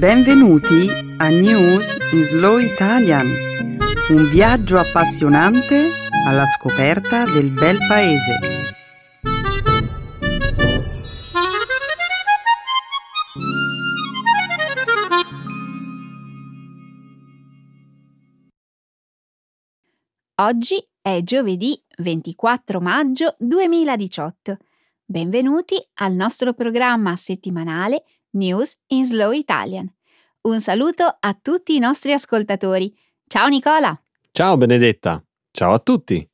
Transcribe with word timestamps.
Benvenuti 0.00 0.88
a 1.18 1.28
News 1.28 1.94
in 2.14 2.24
Slow 2.24 2.56
Italian, 2.56 3.26
un 4.08 4.30
viaggio 4.30 4.78
appassionante 4.78 5.90
alla 6.26 6.46
scoperta 6.46 7.26
del 7.26 7.50
bel 7.50 7.76
paese. 7.86 8.38
Oggi 20.36 20.82
è 21.02 21.20
giovedì 21.22 21.78
24 21.98 22.80
maggio 22.80 23.36
2018. 23.38 24.56
Benvenuti 25.04 25.74
al 25.96 26.14
nostro 26.14 26.54
programma 26.54 27.14
settimanale 27.16 28.04
News 28.32 28.76
in 28.88 29.04
Slow 29.04 29.32
Italian. 29.32 29.92
Un 30.42 30.60
saluto 30.60 31.16
a 31.18 31.34
tutti 31.34 31.74
i 31.74 31.80
nostri 31.80 32.12
ascoltatori. 32.12 32.96
Ciao 33.26 33.48
Nicola! 33.48 34.00
Ciao 34.30 34.56
Benedetta! 34.56 35.20
Ciao 35.50 35.72
a 35.72 35.80
tutti! 35.80 36.24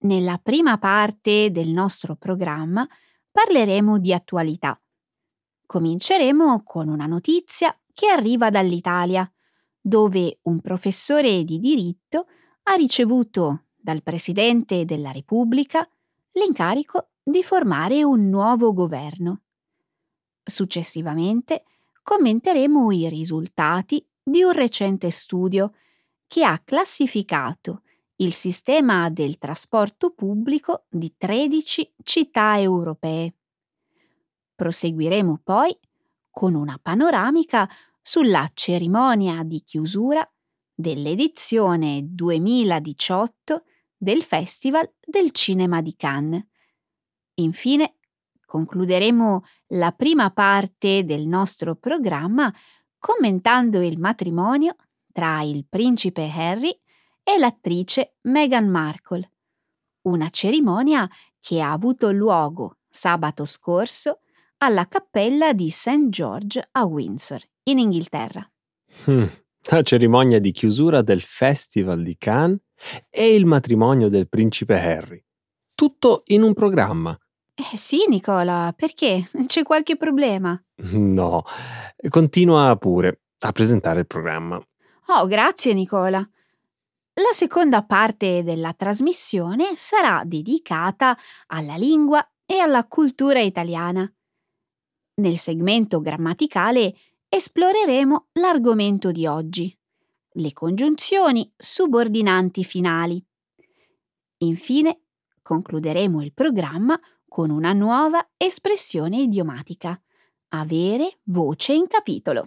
Nella 0.00 0.38
prima 0.42 0.76
parte 0.76 1.50
del 1.50 1.68
nostro 1.68 2.16
programma 2.16 2.86
parleremo 3.30 3.98
di 3.98 4.12
attualità. 4.12 4.78
Cominceremo 5.64 6.62
con 6.64 6.88
una 6.88 7.06
notizia 7.06 7.74
che 7.94 8.08
arriva 8.08 8.50
dall'Italia, 8.50 9.30
dove 9.80 10.40
un 10.42 10.60
professore 10.60 11.44
di 11.44 11.58
diritto 11.58 12.26
ha 12.64 12.74
ricevuto 12.74 13.64
dal 13.74 14.02
Presidente 14.02 14.84
della 14.84 15.12
Repubblica 15.12 15.88
l'incarico 16.32 17.12
di 17.22 17.42
formare 17.42 18.04
un 18.04 18.28
nuovo 18.28 18.74
governo. 18.74 19.42
Successivamente 20.52 21.64
commenteremo 22.02 22.92
i 22.92 23.08
risultati 23.08 24.06
di 24.22 24.42
un 24.42 24.52
recente 24.52 25.08
studio 25.10 25.72
che 26.26 26.44
ha 26.44 26.60
classificato 26.62 27.84
il 28.16 28.34
sistema 28.34 29.08
del 29.08 29.38
trasporto 29.38 30.10
pubblico 30.10 30.84
di 30.90 31.14
13 31.16 31.94
città 32.02 32.60
europee. 32.60 33.34
Proseguiremo 34.54 35.40
poi 35.42 35.74
con 36.28 36.54
una 36.54 36.78
panoramica 36.80 37.66
sulla 38.02 38.50
cerimonia 38.52 39.42
di 39.44 39.62
chiusura 39.62 40.30
dell'edizione 40.74 42.02
2018 42.04 43.64
del 43.96 44.22
Festival 44.22 44.92
del 45.02 45.30
Cinema 45.30 45.80
di 45.80 45.96
Cannes. 45.96 46.44
Infine 47.36 47.96
concluderemo 48.52 49.44
la 49.68 49.92
prima 49.92 50.30
parte 50.30 51.06
del 51.06 51.26
nostro 51.26 51.74
programma 51.74 52.54
commentando 52.98 53.80
il 53.80 53.98
matrimonio 53.98 54.76
tra 55.10 55.40
il 55.40 55.64
principe 55.66 56.30
Harry 56.30 56.78
e 57.22 57.38
l'attrice 57.38 58.16
Meghan 58.24 58.68
Markle, 58.68 59.32
una 60.02 60.28
cerimonia 60.28 61.08
che 61.40 61.62
ha 61.62 61.72
avuto 61.72 62.10
luogo 62.10 62.76
sabato 62.90 63.46
scorso 63.46 64.18
alla 64.58 64.86
cappella 64.86 65.54
di 65.54 65.70
St. 65.70 66.10
George 66.10 66.68
a 66.72 66.84
Windsor, 66.84 67.40
in 67.70 67.78
Inghilterra. 67.78 68.46
Hmm, 69.06 69.24
la 69.70 69.80
cerimonia 69.80 70.38
di 70.38 70.52
chiusura 70.52 71.00
del 71.00 71.22
Festival 71.22 72.02
di 72.02 72.18
Cannes 72.18 72.60
e 73.08 73.34
il 73.34 73.46
matrimonio 73.46 74.10
del 74.10 74.28
principe 74.28 74.78
Harry. 74.78 75.24
Tutto 75.74 76.22
in 76.26 76.42
un 76.42 76.52
programma. 76.52 77.16
Eh 77.54 77.76
sì, 77.76 78.04
Nicola, 78.08 78.72
perché? 78.74 79.28
C'è 79.46 79.62
qualche 79.62 79.96
problema? 79.96 80.60
No, 80.92 81.44
continua 82.08 82.74
pure 82.76 83.22
a 83.40 83.52
presentare 83.52 84.00
il 84.00 84.06
programma. 84.06 84.60
Oh, 85.08 85.26
grazie, 85.26 85.74
Nicola. 85.74 86.26
La 87.14 87.32
seconda 87.32 87.84
parte 87.84 88.42
della 88.42 88.72
trasmissione 88.72 89.76
sarà 89.76 90.22
dedicata 90.24 91.16
alla 91.48 91.76
lingua 91.76 92.26
e 92.46 92.58
alla 92.58 92.86
cultura 92.86 93.40
italiana. 93.40 94.10
Nel 95.16 95.36
segmento 95.36 96.00
grammaticale 96.00 96.94
esploreremo 97.28 98.28
l'argomento 98.32 99.10
di 99.10 99.26
oggi, 99.26 99.78
le 100.32 100.52
congiunzioni 100.54 101.52
subordinanti 101.54 102.64
finali. 102.64 103.22
Infine, 104.38 105.02
concluderemo 105.42 106.22
il 106.22 106.32
programma 106.32 106.98
con 107.32 107.48
una 107.48 107.72
nuova 107.72 108.28
espressione 108.36 109.16
idiomatica. 109.16 109.98
Avere 110.48 111.20
voce 111.22 111.72
in 111.72 111.86
capitolo. 111.86 112.46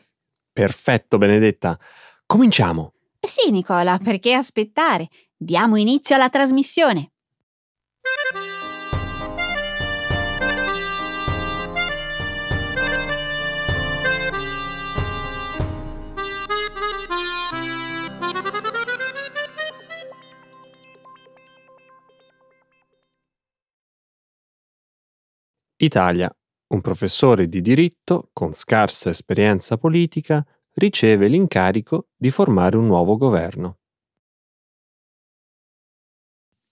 Perfetto, 0.53 1.18
Benedetta. 1.18 1.75
Cominciamo. 2.28 2.94
Sì, 3.19 3.50
Nicola, 3.50 3.97
perché 3.97 4.34
aspettare? 4.34 5.09
Diamo 5.35 5.78
inizio 5.78 6.13
alla 6.13 6.29
trasmissione. 6.29 7.13
Italia. 25.78 26.34
Un 26.68 26.80
professore 26.80 27.50
di 27.50 27.59
diritto 27.59 28.30
con 28.31 28.53
scarsa 28.53 29.09
esperienza 29.09 29.78
politica 29.78 30.46
riceve 30.75 31.28
l'incarico 31.28 32.08
di 32.16 32.31
formare 32.31 32.78
un 32.78 32.86
nuovo 32.86 33.18
governo. 33.18 33.80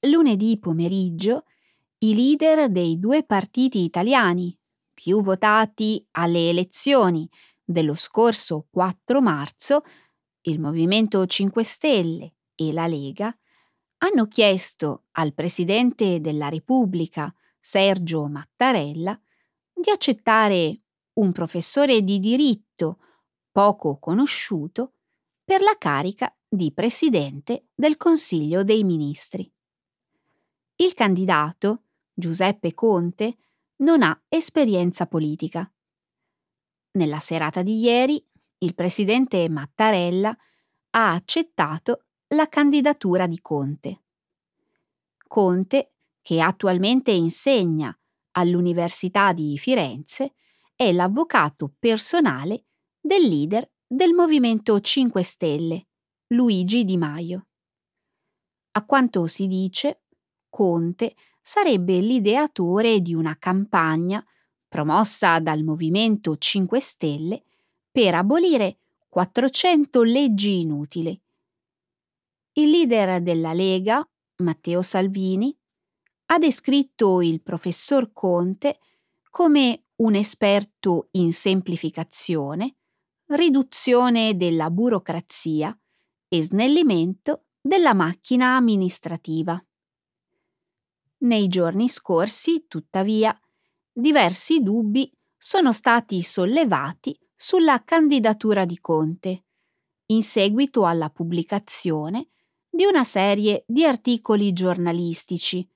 Lunedì 0.07 0.57
pomeriggio 0.57 1.43
i 1.99 2.15
leader 2.15 2.69
dei 2.69 2.97
due 2.97 3.25
partiti 3.25 3.83
italiani 3.83 4.57
più 4.93 5.21
votati 5.21 6.05
alle 6.11 6.49
elezioni 6.49 7.29
dello 7.63 7.95
scorso 7.95 8.67
4 8.69 9.21
marzo, 9.21 9.81
il 10.43 10.59
Movimento 10.59 11.25
5 11.25 11.63
Stelle 11.63 12.35
e 12.55 12.71
la 12.71 12.87
Lega, 12.87 13.35
hanno 13.97 14.27
chiesto 14.27 15.05
al 15.11 15.33
Presidente 15.33 16.19
della 16.19 16.49
Repubblica, 16.49 17.33
Sergio 17.65 18.27
Mattarella, 18.27 19.17
di 19.73 19.89
accettare 19.89 20.81
un 21.13 21.31
professore 21.31 22.01
di 22.01 22.19
diritto 22.19 22.99
poco 23.53 23.99
conosciuto 23.99 24.95
per 25.45 25.61
la 25.61 25.77
carica 25.77 26.35
di 26.45 26.73
Presidente 26.73 27.67
del 27.73 27.95
Consiglio 27.95 28.65
dei 28.65 28.83
Ministri. 28.83 29.49
Il 30.75 30.93
candidato, 30.93 31.83
Giuseppe 32.13 32.73
Conte, 32.73 33.37
non 33.77 34.03
ha 34.03 34.21
esperienza 34.27 35.07
politica. 35.07 35.71
Nella 36.91 37.19
serata 37.19 37.61
di 37.61 37.79
ieri, 37.79 38.21
il 38.57 38.75
presidente 38.75 39.47
Mattarella 39.47 40.35
ha 40.89 41.13
accettato 41.13 42.07
la 42.27 42.49
candidatura 42.49 43.25
di 43.25 43.39
Conte. 43.39 44.01
Conte, 45.25 45.92
che 46.23 46.41
attualmente 46.41 47.11
insegna 47.11 47.95
all'Università 48.31 49.31
di 49.33 49.55
Firenze, 49.59 50.33
è 50.75 50.91
l'avvocato 50.91 51.71
personale 51.77 52.65
del 52.99 53.21
leader 53.27 53.69
del 53.85 54.13
Movimento 54.13 54.79
5 54.79 55.21
Stelle, 55.21 55.87
Luigi 56.27 56.83
Di 56.83 56.97
Maio. 56.97 57.47
A 58.71 58.85
quanto 58.85 59.27
si 59.27 59.45
dice, 59.45 60.05
Conte 60.49 61.15
sarebbe 61.41 61.99
l'ideatore 61.99 63.01
di 63.01 63.13
una 63.13 63.37
campagna 63.37 64.25
promossa 64.67 65.39
dal 65.39 65.61
Movimento 65.61 66.37
5 66.37 66.79
Stelle 66.79 67.43
per 67.91 68.15
abolire 68.15 68.79
400 69.09 70.01
leggi 70.01 70.61
inutili. 70.61 71.21
Il 72.53 72.69
leader 72.69 73.21
della 73.21 73.53
Lega, 73.53 74.07
Matteo 74.37 74.81
Salvini, 74.81 75.55
ha 76.27 76.37
descritto 76.37 77.21
il 77.21 77.41
professor 77.41 78.11
Conte 78.13 78.79
come 79.29 79.85
un 79.97 80.15
esperto 80.15 81.07
in 81.11 81.33
semplificazione, 81.33 82.75
riduzione 83.27 84.35
della 84.35 84.69
burocrazia 84.69 85.77
e 86.27 86.43
snellimento 86.43 87.45
della 87.61 87.93
macchina 87.93 88.55
amministrativa. 88.55 89.63
Nei 91.19 91.47
giorni 91.47 91.87
scorsi, 91.87 92.65
tuttavia, 92.67 93.37
diversi 93.91 94.61
dubbi 94.61 95.11
sono 95.37 95.71
stati 95.71 96.21
sollevati 96.21 97.17
sulla 97.35 97.83
candidatura 97.83 98.65
di 98.65 98.79
Conte, 98.79 99.45
in 100.07 100.21
seguito 100.21 100.85
alla 100.85 101.09
pubblicazione 101.09 102.29
di 102.69 102.85
una 102.85 103.03
serie 103.03 103.63
di 103.67 103.85
articoli 103.85 104.51
giornalistici, 104.51 105.67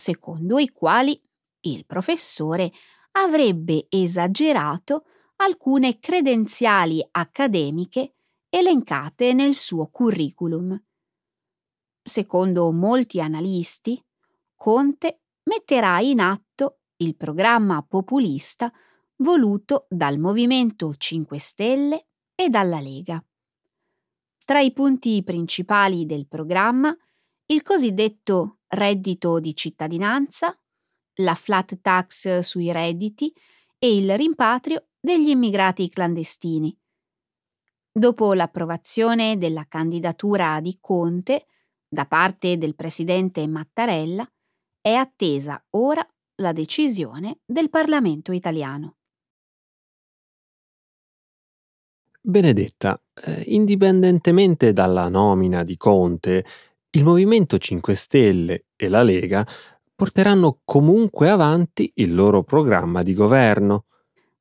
secondo 0.00 0.58
i 0.58 0.70
quali 0.70 1.20
il 1.66 1.84
professore 1.84 2.72
avrebbe 3.12 3.86
esagerato 3.90 5.04
alcune 5.36 5.98
credenziali 5.98 7.06
accademiche 7.10 8.14
elencate 8.48 9.34
nel 9.34 9.54
suo 9.54 9.88
curriculum. 9.88 10.82
Secondo 12.02 12.72
molti 12.72 13.20
analisti, 13.20 14.02
Conte 14.54 15.20
metterà 15.44 16.00
in 16.00 16.20
atto 16.20 16.80
il 16.96 17.14
programma 17.16 17.82
populista 17.82 18.72
voluto 19.16 19.86
dal 19.88 20.18
Movimento 20.18 20.94
5 20.94 21.38
Stelle 21.38 22.06
e 22.34 22.48
dalla 22.48 22.80
Lega. 22.80 23.22
Tra 24.44 24.60
i 24.60 24.72
punti 24.72 25.22
principali 25.22 26.06
del 26.06 26.26
programma, 26.26 26.96
il 27.46 27.62
cosiddetto 27.62 28.59
reddito 28.70 29.38
di 29.38 29.54
cittadinanza, 29.54 30.58
la 31.16 31.34
flat 31.34 31.80
tax 31.80 32.38
sui 32.40 32.72
redditi 32.72 33.32
e 33.78 33.94
il 33.94 34.16
rimpatrio 34.16 34.88
degli 34.98 35.28
immigrati 35.28 35.88
clandestini. 35.88 36.76
Dopo 37.92 38.32
l'approvazione 38.34 39.38
della 39.38 39.66
candidatura 39.68 40.60
di 40.60 40.78
Conte 40.80 41.46
da 41.92 42.06
parte 42.06 42.56
del 42.56 42.76
presidente 42.76 43.46
Mattarella, 43.48 44.24
è 44.80 44.92
attesa 44.92 45.62
ora 45.70 46.06
la 46.36 46.52
decisione 46.52 47.40
del 47.44 47.68
Parlamento 47.68 48.30
italiano. 48.30 48.94
Benedetta, 52.22 53.02
eh, 53.14 53.42
indipendentemente 53.46 54.72
dalla 54.72 55.08
nomina 55.08 55.64
di 55.64 55.76
Conte, 55.76 56.44
il 56.92 57.04
Movimento 57.04 57.58
5 57.58 57.94
Stelle 57.94 58.66
e 58.74 58.88
la 58.88 59.02
Lega 59.02 59.46
porteranno 59.94 60.60
comunque 60.64 61.30
avanti 61.30 61.92
il 61.96 62.14
loro 62.14 62.42
programma 62.42 63.02
di 63.02 63.14
governo. 63.14 63.84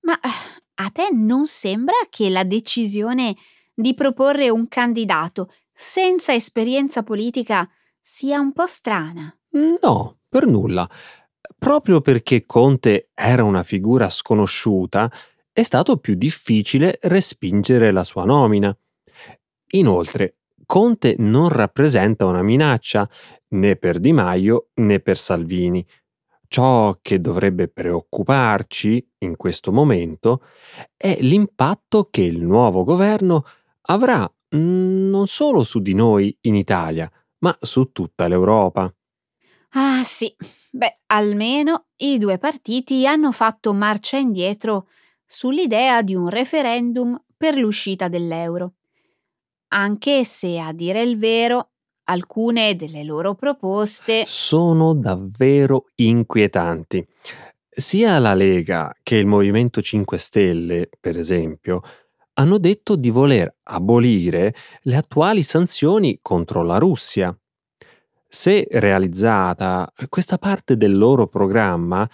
Ma 0.02 0.20
eh, 0.20 0.62
a 0.76 0.90
te 0.90 1.10
non 1.12 1.46
sembra 1.46 1.96
che 2.10 2.30
la 2.30 2.44
decisione 2.44 3.36
di 3.74 3.94
proporre 3.94 4.50
un 4.50 4.68
candidato 4.68 5.52
senza 5.72 6.34
esperienza 6.34 7.04
politica 7.04 7.70
sia 8.02 8.40
un 8.40 8.52
po' 8.52 8.66
strana? 8.66 9.34
No, 9.82 10.20
per 10.28 10.48
nulla. 10.48 10.90
Proprio 11.58 12.02
perché 12.02 12.46
Conte 12.46 13.12
era 13.14 13.44
una 13.44 13.64
figura 13.64 14.10
sconosciuta, 14.10 15.12
è 15.52 15.64
stato 15.64 15.98
più 15.98 16.16
difficile 16.16 16.98
respingere 17.04 17.92
la 17.92 18.04
sua 18.04 18.26
nomina. 18.26 18.76
Inoltre, 19.72 20.39
Conte 20.72 21.16
non 21.18 21.50
rappresenta 21.50 22.28
una 22.28 22.44
minaccia 22.44 23.10
né 23.56 23.76
per 23.76 24.00
Di 24.00 24.14
Maio 24.14 24.68
né 24.76 25.00
per 25.00 25.18
Salvini. 25.18 25.84
Ciò 26.48 27.00
che 27.02 27.20
dovrebbe 27.20 27.70
preoccuparci 27.70 29.14
in 29.24 29.36
questo 29.36 29.72
momento 29.72 30.44
è 30.96 31.18
l'impatto 31.22 32.10
che 32.12 32.22
il 32.22 32.44
nuovo 32.44 32.84
governo 32.84 33.46
avrà 33.88 34.32
mm, 34.56 35.10
non 35.10 35.26
solo 35.26 35.64
su 35.64 35.80
di 35.80 35.96
noi 35.96 36.38
in 36.42 36.54
Italia, 36.54 37.12
ma 37.40 37.58
su 37.60 37.92
tutta 37.92 38.28
l'Europa. 38.28 38.94
Ah 39.70 40.04
sì, 40.04 40.32
beh, 40.70 41.00
almeno 41.08 41.88
i 41.96 42.20
due 42.20 42.38
partiti 42.38 43.08
hanno 43.08 43.32
fatto 43.32 43.74
marcia 43.74 44.18
indietro 44.18 44.88
sull'idea 45.26 46.04
di 46.04 46.14
un 46.14 46.30
referendum 46.30 47.20
per 47.36 47.56
l'uscita 47.56 48.08
dell'euro, 48.08 48.74
anche 49.70 50.24
se 50.24 50.60
a 50.60 50.72
dire 50.72 51.02
il 51.02 51.18
vero 51.18 51.70
alcune 52.06 52.76
delle 52.76 53.04
loro 53.04 53.36
proposte 53.36 54.24
sono 54.26 54.94
davvero 54.94 55.86
inquietanti. 55.96 57.06
Sia 57.70 58.18
la 58.18 58.34
Lega 58.34 58.96
che 59.04 59.16
il 59.16 59.28
Movimento 59.28 59.82
5 59.82 60.18
Stelle, 60.18 60.90
per 61.00 61.18
esempio, 61.18 61.82
hanno 62.34 62.58
detto 62.58 62.96
di 62.96 63.10
voler 63.10 63.58
abolire 63.64 64.56
le 64.84 64.96
attuali 64.96 65.44
sanzioni 65.44 66.20
contro 66.22 66.64
la 66.64 66.78
Russia. 66.78 67.38
Se 68.28 68.68
realizzata, 68.72 69.92
questa 70.08 70.38
parte 70.38 70.78
del 70.78 70.98
loro 70.98 71.28
programma 71.28 72.10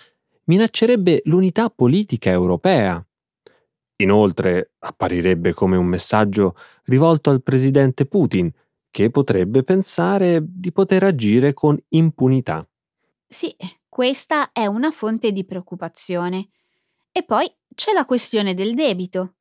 minaccerebbe 0.45 1.21
l'unità 1.25 1.69
politica 1.69 2.29
europea. 2.31 3.03
Inoltre 3.97 4.71
apparirebbe 4.79 5.53
come 5.53 5.77
un 5.77 5.85
messaggio 5.85 6.55
rivolto 6.85 7.29
al 7.29 7.41
presidente 7.41 8.05
Putin, 8.05 8.51
che 8.91 9.09
potrebbe 9.09 9.63
pensare 9.63 10.39
di 10.41 10.71
poter 10.71 11.03
agire 11.03 11.53
con 11.53 11.77
impunità. 11.89 12.65
Sì, 13.27 13.53
questa 13.89 14.51
è 14.53 14.65
una 14.65 14.91
fonte 14.91 15.31
di 15.31 15.43
preoccupazione. 15.43 16.47
E 17.11 17.23
poi 17.23 17.49
c'è 17.73 17.91
la 17.91 18.05
questione 18.05 18.53
del 18.53 18.73
debito. 18.73 19.35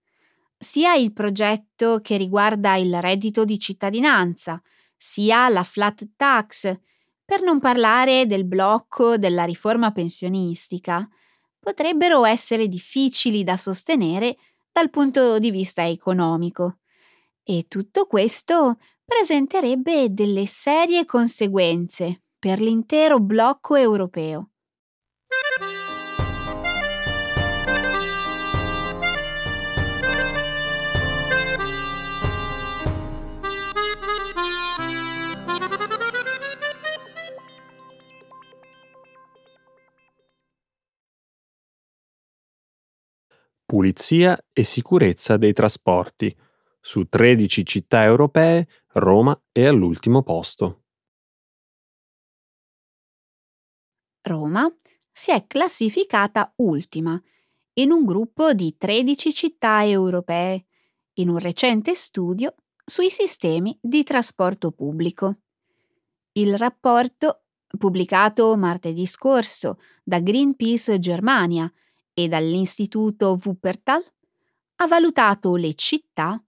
Sia 0.58 0.94
il 0.94 1.12
progetto 1.12 2.00
che 2.02 2.16
riguarda 2.16 2.76
il 2.76 3.00
reddito 3.00 3.44
di 3.44 3.58
cittadinanza, 3.58 4.60
sia 4.96 5.48
la 5.48 5.62
flat 5.62 6.08
tax, 6.16 6.76
per 7.24 7.42
non 7.42 7.60
parlare 7.60 8.26
del 8.26 8.44
blocco 8.44 9.18
della 9.18 9.44
riforma 9.44 9.92
pensionistica, 9.92 11.08
potrebbero 11.64 12.24
essere 12.24 12.68
difficili 12.68 13.42
da 13.42 13.56
sostenere 13.56 14.36
dal 14.70 14.90
punto 14.90 15.38
di 15.38 15.50
vista 15.50 15.86
economico. 15.86 16.78
E 17.42 17.66
tutto 17.68 18.06
questo 18.06 18.78
presenterebbe 19.04 20.12
delle 20.12 20.46
serie 20.46 21.04
conseguenze 21.04 22.22
per 22.38 22.60
l'intero 22.60 23.18
blocco 23.18 23.76
europeo. 23.76 24.50
Pulizia 43.64 44.38
e 44.52 44.62
sicurezza 44.62 45.36
dei 45.36 45.52
trasporti. 45.52 46.34
Su 46.80 47.08
13 47.08 47.64
città 47.64 48.04
europee, 48.04 48.68
Roma 48.92 49.38
è 49.50 49.64
all'ultimo 49.64 50.22
posto. 50.22 50.82
Roma 54.22 54.70
si 55.10 55.30
è 55.30 55.46
classificata 55.46 56.52
ultima 56.56 57.20
in 57.74 57.90
un 57.90 58.04
gruppo 58.04 58.52
di 58.52 58.76
13 58.76 59.32
città 59.32 59.84
europee 59.84 60.66
in 61.14 61.28
un 61.28 61.38
recente 61.38 61.94
studio 61.94 62.54
sui 62.84 63.10
sistemi 63.10 63.76
di 63.80 64.02
trasporto 64.02 64.70
pubblico. 64.70 65.38
Il 66.32 66.56
rapporto, 66.56 67.44
pubblicato 67.78 68.56
martedì 68.56 69.06
scorso 69.06 69.78
da 70.02 70.20
Greenpeace 70.20 70.98
Germania 70.98 71.70
e 72.14 72.28
dall'Istituto 72.28 73.36
Wuppertal 73.44 74.02
ha 74.76 74.86
valutato 74.86 75.56
le 75.56 75.74
città 75.74 76.42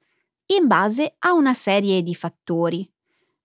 in 0.47 0.67
base 0.67 1.17
a 1.19 1.33
una 1.33 1.55
serie 1.55 2.03
di 2.03 2.15
fattori, 2.15 2.89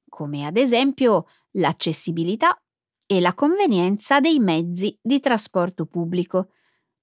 come 0.08 0.46
ad 0.46 0.56
esempio 0.56 1.26
l'accessibilità 1.52 2.62
e 3.06 3.20
la 3.20 3.34
convenienza 3.34 4.20
dei 4.20 4.40
mezzi 4.40 4.98
di 5.02 5.20
trasporto 5.20 5.86
pubblico, 5.86 6.52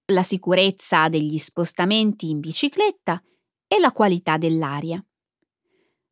la 0.06 0.22
sicurezza 0.22 1.08
degli 1.08 1.36
spostamenti 1.36 2.30
in 2.30 2.40
bicicletta 2.40 3.22
e 3.66 3.78
la 3.78 3.92
qualità 3.92 4.38
dell'aria. 4.38 5.04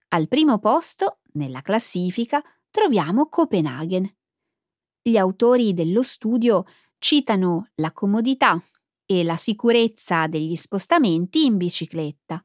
Al 0.08 0.28
primo 0.28 0.58
posto, 0.58 1.20
nella 1.32 1.62
classifica, 1.62 2.42
troviamo 2.70 3.28
Copenaghen. 3.28 4.14
Gli 5.00 5.16
autori 5.16 5.72
dello 5.72 6.02
studio 6.02 6.64
citano 6.98 7.70
la 7.76 7.92
comodità 7.92 8.60
e 9.06 9.22
la 9.22 9.36
sicurezza 9.36 10.26
degli 10.26 10.56
spostamenti 10.56 11.44
in 11.44 11.56
bicicletta, 11.56 12.42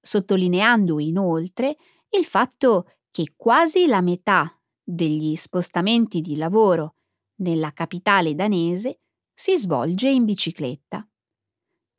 sottolineando 0.00 0.98
inoltre 0.98 1.76
il 2.10 2.24
fatto 2.24 2.92
che 3.10 3.34
quasi 3.36 3.86
la 3.86 4.00
metà 4.00 4.58
degli 4.82 5.36
spostamenti 5.36 6.20
di 6.20 6.36
lavoro 6.36 6.94
nella 7.36 7.72
capitale 7.72 8.34
danese 8.34 9.00
si 9.34 9.56
svolge 9.56 10.08
in 10.08 10.24
bicicletta. 10.24 11.06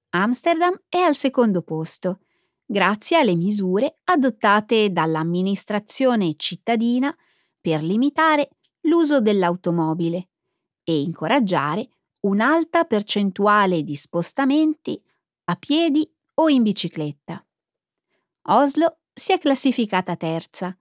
Amsterdam 0.10 0.82
è 0.90 0.98
al 0.98 1.16
secondo 1.16 1.62
posto, 1.62 2.20
grazie 2.66 3.18
alle 3.18 3.36
misure 3.36 4.00
adottate 4.04 4.92
dall'amministrazione 4.92 6.36
cittadina 6.36 7.16
per 7.60 7.82
limitare 7.84 8.50
l'uso 8.82 9.22
dell'automobile 9.22 10.30
e 10.84 11.02
incoraggiare 11.02 11.88
un'alta 12.22 12.86
percentuale 12.86 13.84
di 13.84 13.96
spostamenti 13.96 15.02
a 15.46 15.56
piedi 15.56 16.10
o 16.36 16.50
in 16.50 16.64
bicicletta. 16.64 17.46
Oslo 18.44 19.00
si 19.14 19.34
è 19.34 19.40
classificata 19.40 20.16
terza, 20.16 20.78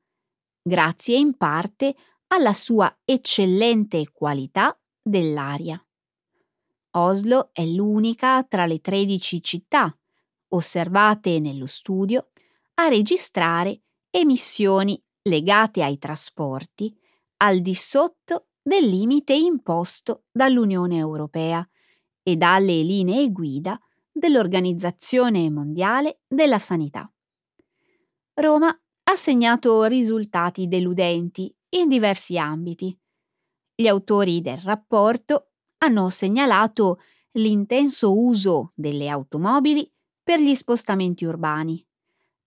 grazie 0.62 1.16
in 1.16 1.37
parte 1.37 1.94
alla 2.28 2.52
sua 2.52 2.94
eccellente 3.04 4.11
qualità 4.12 4.78
dell'aria. 5.02 5.82
Oslo 6.92 7.50
è 7.52 7.64
l'unica 7.64 8.42
tra 8.44 8.66
le 8.66 8.80
13 8.80 9.42
città 9.42 9.94
osservate 10.52 11.38
nello 11.38 11.66
studio 11.66 12.30
a 12.75 12.88
registrare 12.88 13.82
emissioni 14.11 15.00
legate 15.23 15.82
ai 15.82 15.99
trasporti 15.99 16.97
al 17.38 17.61
di 17.61 17.75
sotto 17.75 18.49
del 18.62 18.85
limite 18.87 19.35
imposto 19.35 20.25
dall'Unione 20.31 20.97
Europea 20.97 21.67
e 22.23 22.37
dalle 22.37 22.83
linee 22.83 23.31
guida 23.31 23.81
dell'Organizzazione 24.12 25.49
Mondiale 25.50 26.21
della 26.26 26.59
Sanità. 26.59 27.11
Roma 28.35 28.69
ha 29.05 29.17
segnato 29.17 29.85
risultati 29.85 30.69
deludenti 30.69 31.52
in 31.71 31.88
diversi 31.88 32.38
ambiti. 32.38 32.97
Gli 33.75 33.87
autori 33.87 34.40
del 34.40 34.59
rapporto 34.59 35.49
hanno 35.79 36.11
segnalato 36.11 37.00
l'intenso 37.33 38.19
uso 38.19 38.73
delle 38.75 39.09
automobili 39.09 39.90
per 40.23 40.40
gli 40.40 40.55
spostamenti 40.55 41.25
urbani, 41.25 41.85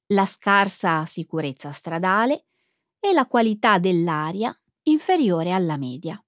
la 0.07 0.25
scarsa 0.25 1.05
sicurezza 1.05 1.71
stradale 1.71 2.45
e 2.99 3.13
la 3.13 3.25
qualità 3.25 3.79
dell'aria 3.79 4.55
inferiore 4.93 5.51
alla 5.51 5.75
media. 5.75 6.23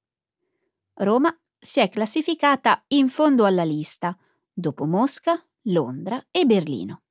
Roma 0.95 1.33
si 1.57 1.79
è 1.79 1.89
classificata 1.89 2.83
in 2.87 3.07
fondo 3.07 3.45
alla 3.45 3.63
lista, 3.63 4.17
dopo 4.51 4.85
Mosca, 4.85 5.41
Londra 5.67 6.23
e 6.31 6.45
Berlino. 6.45 7.01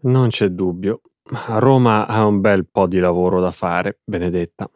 Non 0.00 0.28
c'è 0.28 0.48
dubbio, 0.48 1.00
ma 1.30 1.58
Roma 1.58 2.06
ha 2.06 2.24
un 2.24 2.40
bel 2.40 2.68
po' 2.68 2.86
di 2.86 2.98
lavoro 2.98 3.40
da 3.40 3.50
fare, 3.50 4.00
Benedetta. 4.04 4.70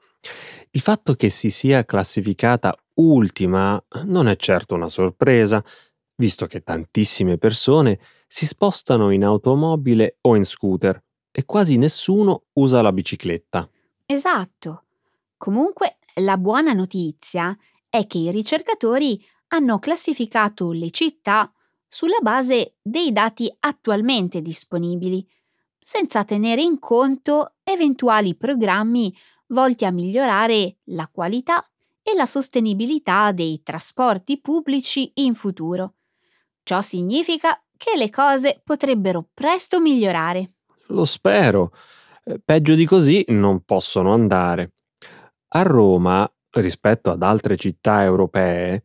Il 0.71 0.81
fatto 0.81 1.15
che 1.15 1.31
si 1.31 1.51
sia 1.51 1.85
classificata 1.85 2.75
ultima 2.95 3.83
non 4.05 4.27
è 4.27 4.37
certo 4.37 4.75
una 4.75 4.89
sorpresa, 4.89 5.65
visto 6.17 6.47
che 6.47 6.63
tantissime 6.63 7.39
persone 7.39 8.01
si 8.27 8.47
spostano 8.47 9.11
in 9.11 9.25
automobile 9.25 10.19
o 10.23 10.35
in 10.35 10.45
scooter 10.45 11.03
e 11.31 11.45
quasi 11.45 11.77
nessuno 11.77 12.45
usa 12.55 12.83
la 12.83 12.93
bicicletta. 12.93 13.69
Esatto. 14.07 14.85
Comunque, 15.37 15.99
la 16.17 16.37
buona 16.37 16.73
notizia 16.73 17.57
è 17.89 18.07
che 18.07 18.19
i 18.19 18.31
ricercatori 18.31 19.25
hanno 19.49 19.79
classificato 19.79 20.73
le 20.73 20.91
città 20.91 21.53
sulla 21.87 22.21
base 22.23 22.77
dei 22.81 23.13
dati 23.13 23.55
attualmente 23.61 24.41
disponibili, 24.41 25.27
senza 25.79 26.25
tenere 26.25 26.63
in 26.63 26.79
conto 26.79 27.55
eventuali 27.63 28.35
programmi 28.35 29.15
volti 29.49 29.85
a 29.85 29.91
migliorare 29.91 30.77
la 30.85 31.09
qualità 31.13 31.63
e 32.03 32.15
la 32.15 32.27
sostenibilità 32.27 33.33
dei 33.33 33.63
trasporti 33.63 34.41
pubblici 34.41 35.11
in 35.17 35.35
futuro. 35.35 35.95
Ciò 36.63 36.81
significa 36.81 37.63
che 37.77 37.97
le 37.97 38.11
cose 38.11 38.61
potrebbero 38.65 39.29
presto 39.35 39.81
migliorare. 39.81 40.55
Lo 40.87 41.05
spero. 41.05 41.73
Eh, 42.25 42.41
peggio 42.45 42.75
di 42.75 42.87
così 42.87 43.25
non 43.29 43.65
possono 43.65 44.13
andare. 44.13 44.75
A 45.55 45.63
Roma, 45.63 46.31
rispetto 46.51 47.11
ad 47.11 47.23
altre 47.23 47.57
città 47.57 48.03
europee, 48.03 48.85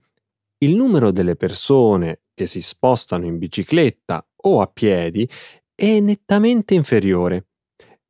il 0.60 0.76
numero 0.76 1.12
delle 1.12 1.36
persone 1.36 2.22
che 2.34 2.48
si 2.48 2.62
spostano 2.62 3.26
in 3.26 3.38
bicicletta 3.38 4.26
o 4.44 4.62
a 4.62 4.68
piedi 4.68 5.30
è 5.76 6.00
nettamente 6.00 6.74
inferiore. 6.74 7.48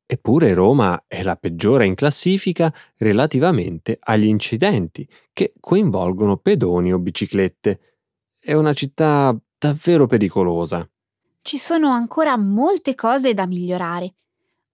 Eppure 0.06 0.54
Roma 0.54 1.04
è 1.06 1.22
la 1.22 1.36
peggiore 1.36 1.84
in 1.84 1.94
classifica 1.94 2.72
relativamente 2.96 3.98
agli 4.00 4.24
incidenti 4.24 5.06
che 5.34 5.52
coinvolgono 5.60 6.38
pedoni 6.38 6.90
o 6.94 6.98
biciclette. 6.98 7.98
È 8.38 8.54
una 8.54 8.72
città 8.72 9.38
davvero 9.58 10.06
pericolosa. 10.06 10.88
Ci 11.42 11.58
sono 11.58 11.90
ancora 11.90 12.38
molte 12.38 12.94
cose 12.94 13.34
da 13.34 13.46
migliorare. 13.46 14.14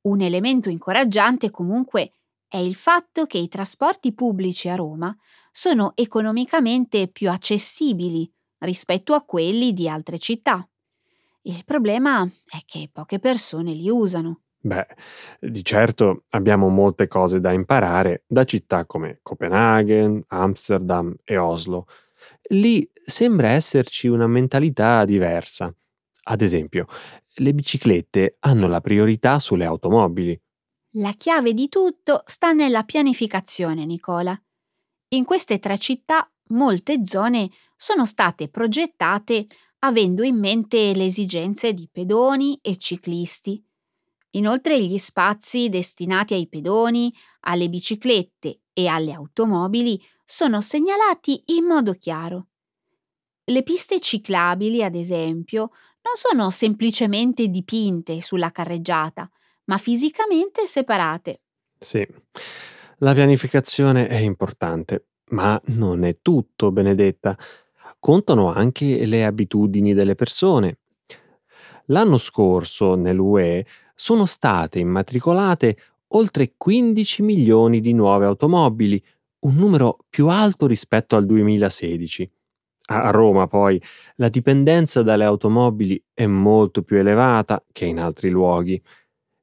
Un 0.04 0.20
elemento 0.20 0.68
incoraggiante 0.68 1.50
comunque 1.50 2.12
è 2.46 2.58
il 2.58 2.74
fatto 2.74 3.24
che 3.24 3.38
i 3.38 3.48
trasporti 3.48 4.12
pubblici 4.12 4.68
a 4.68 4.74
Roma 4.74 5.16
sono 5.50 5.92
economicamente 5.94 7.08
più 7.08 7.30
accessibili 7.30 8.30
rispetto 8.58 9.14
a 9.14 9.24
quelli 9.24 9.72
di 9.72 9.88
altre 9.88 10.18
città. 10.18 10.68
Il 11.42 11.64
problema 11.64 12.22
è 12.22 12.58
che 12.66 12.90
poche 12.92 13.18
persone 13.18 13.72
li 13.72 13.88
usano. 13.88 14.42
Beh, 14.60 14.86
di 15.40 15.64
certo 15.64 16.24
abbiamo 16.30 16.68
molte 16.68 17.06
cose 17.08 17.40
da 17.40 17.52
imparare 17.52 18.24
da 18.26 18.44
città 18.44 18.84
come 18.84 19.20
Copenaghen, 19.22 20.22
Amsterdam 20.28 21.14
e 21.24 21.38
Oslo. 21.38 21.86
Lì 22.48 22.86
sembra 22.92 23.48
esserci 23.48 24.08
una 24.08 24.26
mentalità 24.26 25.06
diversa. 25.06 25.74
Ad 26.26 26.40
esempio, 26.40 26.86
le 27.36 27.54
biciclette 27.54 28.36
hanno 28.40 28.68
la 28.68 28.80
priorità 28.80 29.38
sulle 29.38 29.64
automobili. 29.64 30.40
La 30.96 31.12
chiave 31.12 31.54
di 31.54 31.68
tutto 31.68 32.22
sta 32.26 32.52
nella 32.52 32.84
pianificazione, 32.84 33.84
Nicola. 33.84 34.40
In 35.08 35.24
queste 35.24 35.58
tre 35.58 35.78
città 35.78 36.30
molte 36.48 37.02
zone 37.04 37.50
sono 37.76 38.04
state 38.04 38.48
progettate 38.48 39.46
avendo 39.80 40.22
in 40.22 40.38
mente 40.38 40.94
le 40.94 41.04
esigenze 41.04 41.72
di 41.72 41.88
pedoni 41.90 42.58
e 42.62 42.76
ciclisti 42.78 43.62
Inoltre 44.34 44.82
gli 44.82 44.98
spazi 44.98 45.68
destinati 45.68 46.34
ai 46.34 46.48
pedoni, 46.48 47.12
alle 47.40 47.68
biciclette 47.68 48.62
e 48.72 48.86
alle 48.86 49.12
automobili 49.12 50.00
sono 50.24 50.60
segnalati 50.60 51.42
in 51.46 51.64
modo 51.64 51.92
chiaro. 51.92 52.48
Le 53.44 53.62
piste 53.62 54.00
ciclabili, 54.00 54.82
ad 54.82 54.96
esempio, 54.96 55.70
non 56.04 56.14
sono 56.16 56.50
semplicemente 56.50 57.48
dipinte 57.48 58.20
sulla 58.20 58.50
carreggiata, 58.50 59.28
ma 59.64 59.78
fisicamente 59.78 60.66
separate. 60.66 61.40
Sì, 61.78 62.06
la 62.98 63.14
pianificazione 63.14 64.06
è 64.06 64.18
importante, 64.18 65.06
ma 65.30 65.60
non 65.66 66.04
è 66.04 66.18
tutto, 66.20 66.70
Benedetta. 66.70 67.36
Contano 67.98 68.52
anche 68.52 69.06
le 69.06 69.24
abitudini 69.24 69.94
delle 69.94 70.14
persone. 70.14 70.78
L'anno 71.86 72.18
scorso 72.18 72.94
nell'UE 72.94 73.66
sono 73.94 74.26
state 74.26 74.78
immatricolate 74.78 75.76
oltre 76.08 76.54
15 76.56 77.22
milioni 77.22 77.80
di 77.80 77.92
nuove 77.92 78.26
automobili, 78.26 79.02
un 79.40 79.54
numero 79.54 79.98
più 80.08 80.28
alto 80.28 80.66
rispetto 80.66 81.16
al 81.16 81.26
2016. 81.26 82.30
A 82.86 83.10
Roma 83.10 83.46
poi 83.46 83.80
la 84.16 84.28
dipendenza 84.28 85.02
dalle 85.02 85.24
automobili 85.24 86.02
è 86.12 86.26
molto 86.26 86.82
più 86.82 86.98
elevata 86.98 87.64
che 87.72 87.86
in 87.86 87.98
altri 87.98 88.30
luoghi. 88.30 88.80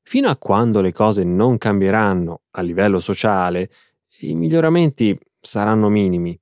Fino 0.04 0.30
a 0.30 0.38
quando 0.38 0.82
le 0.82 0.92
cose 0.92 1.24
non 1.24 1.58
cambieranno 1.58 2.44
a 2.52 2.62
livello 2.62 3.00
sociale, 3.00 3.72
i 4.22 4.36
miglioramenti 4.36 5.18
saranno 5.40 5.90
minimi. 5.90 6.40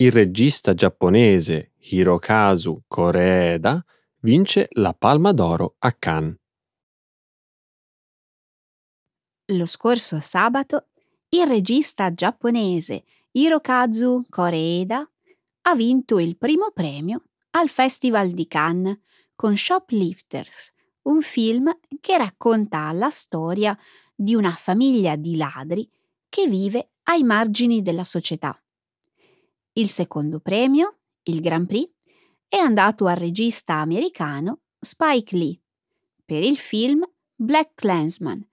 Il 0.00 0.12
regista 0.12 0.74
giapponese 0.74 1.72
Hirokazu 1.78 2.84
Koreeda 2.86 3.84
vince 4.20 4.68
la 4.74 4.94
Palma 4.94 5.32
d'Oro 5.32 5.74
a 5.80 5.90
Cannes. 5.90 6.36
Lo 9.46 9.66
scorso 9.66 10.20
sabato 10.20 10.90
il 11.30 11.48
regista 11.48 12.14
giapponese 12.14 13.02
Hirokazu 13.32 14.22
Koreeda 14.28 15.10
ha 15.62 15.74
vinto 15.74 16.20
il 16.20 16.36
primo 16.36 16.70
premio 16.72 17.24
al 17.50 17.68
Festival 17.68 18.30
di 18.30 18.46
Cannes 18.46 19.00
con 19.34 19.56
Shoplifters, 19.56 20.74
un 21.08 21.22
film 21.22 21.76
che 22.00 22.16
racconta 22.16 22.92
la 22.92 23.10
storia 23.10 23.76
di 24.14 24.36
una 24.36 24.52
famiglia 24.52 25.16
di 25.16 25.34
ladri 25.34 25.90
che 26.28 26.46
vive 26.46 26.92
ai 27.02 27.24
margini 27.24 27.82
della 27.82 28.04
società. 28.04 28.56
Il 29.78 29.88
secondo 29.88 30.40
premio, 30.40 30.98
il 31.22 31.40
Grand 31.40 31.64
Prix, 31.64 31.88
è 32.48 32.56
andato 32.56 33.06
al 33.06 33.14
regista 33.14 33.74
americano 33.74 34.62
Spike 34.80 35.36
Lee 35.36 35.60
per 36.24 36.42
il 36.42 36.58
film 36.58 37.08
Black 37.32 37.74
Clansman. 37.76 38.44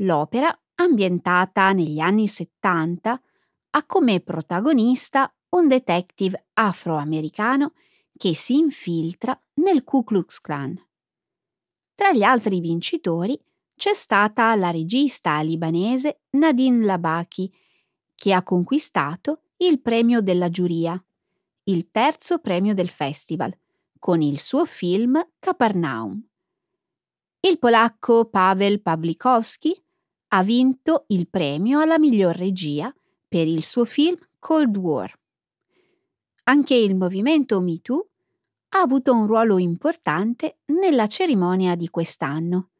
L'opera, 0.00 0.54
ambientata 0.74 1.72
negli 1.72 1.98
anni 1.98 2.28
70, 2.28 3.22
ha 3.70 3.86
come 3.86 4.20
protagonista 4.20 5.34
un 5.56 5.66
detective 5.66 6.48
afroamericano 6.52 7.72
che 8.14 8.34
si 8.34 8.58
infiltra 8.58 9.40
nel 9.54 9.82
Ku 9.82 10.04
Klux 10.04 10.40
Klan. 10.40 10.78
Tra 11.94 12.12
gli 12.12 12.22
altri 12.22 12.60
vincitori 12.60 13.40
c'è 13.74 13.94
stata 13.94 14.54
la 14.56 14.70
regista 14.70 15.40
libanese 15.40 16.24
Nadine 16.32 16.84
Labaki, 16.84 17.50
che 18.14 18.34
ha 18.34 18.42
conquistato 18.42 19.43
il 19.66 19.80
premio 19.80 20.20
della 20.20 20.50
giuria, 20.50 21.02
il 21.64 21.90
terzo 21.90 22.38
premio 22.38 22.74
del 22.74 22.88
festival, 22.88 23.56
con 23.98 24.20
il 24.20 24.38
suo 24.38 24.64
film 24.66 25.20
Capernaum. 25.38 26.22
Il 27.40 27.58
polacco 27.58 28.26
Paweł 28.26 28.80
Pawlikowski 28.80 29.82
ha 30.28 30.42
vinto 30.42 31.04
il 31.08 31.28
premio 31.28 31.80
alla 31.80 31.98
miglior 31.98 32.36
regia 32.36 32.94
per 33.28 33.46
il 33.46 33.64
suo 33.64 33.84
film 33.84 34.16
Cold 34.38 34.76
War. 34.76 35.18
Anche 36.44 36.74
il 36.74 36.94
movimento 36.94 37.60
MeToo 37.60 38.08
ha 38.70 38.80
avuto 38.80 39.14
un 39.14 39.26
ruolo 39.26 39.58
importante 39.58 40.58
nella 40.66 41.06
cerimonia 41.06 41.74
di 41.74 41.88
quest'anno. 41.88 42.70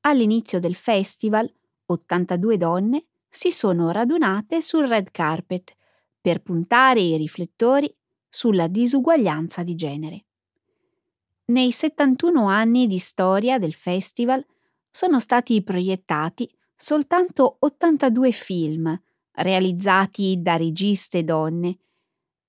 All'inizio 0.00 0.58
del 0.58 0.74
festival, 0.74 1.52
82 1.86 2.56
donne 2.56 3.04
si 3.28 3.52
sono 3.52 3.90
radunate 3.90 4.60
sul 4.60 4.86
red 4.86 5.10
carpet 5.10 5.76
per 6.22 6.40
puntare 6.40 7.00
i 7.00 7.16
riflettori 7.18 7.94
sulla 8.28 8.68
disuguaglianza 8.68 9.62
di 9.62 9.74
genere. 9.74 10.24
Nei 11.46 11.72
71 11.72 12.46
anni 12.46 12.86
di 12.86 12.96
storia 12.96 13.58
del 13.58 13.74
festival 13.74 14.42
sono 14.88 15.18
stati 15.18 15.62
proiettati 15.62 16.48
soltanto 16.74 17.56
82 17.58 18.30
film 18.30 19.02
realizzati 19.32 20.40
da 20.40 20.56
registe 20.56 21.24
donne 21.24 21.76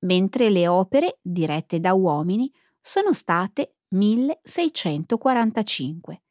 mentre 0.03 0.50
le 0.50 0.68
opere 0.68 1.20
dirette 1.22 1.80
da 1.80 1.94
uomini 1.94 2.51
sono 2.80 3.13
state 3.13 3.75
1645. 3.89 6.22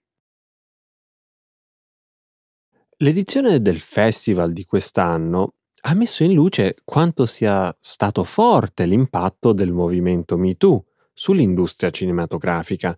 L'edizione 2.99 3.61
del 3.61 3.81
festival 3.81 4.53
di 4.53 4.65
quest'anno 4.65 5.55
ha 5.85 5.95
messo 5.95 6.23
in 6.23 6.33
luce 6.33 6.77
quanto 6.85 7.27
sia 7.27 7.75
stato 7.81 8.23
forte 8.25 8.87
l'impatto 8.87 9.53
del 9.53 9.73
movimento 9.73 10.37
MeToo 10.37 10.85
sull'industria 11.13 11.91
cinematografica. 11.91 12.97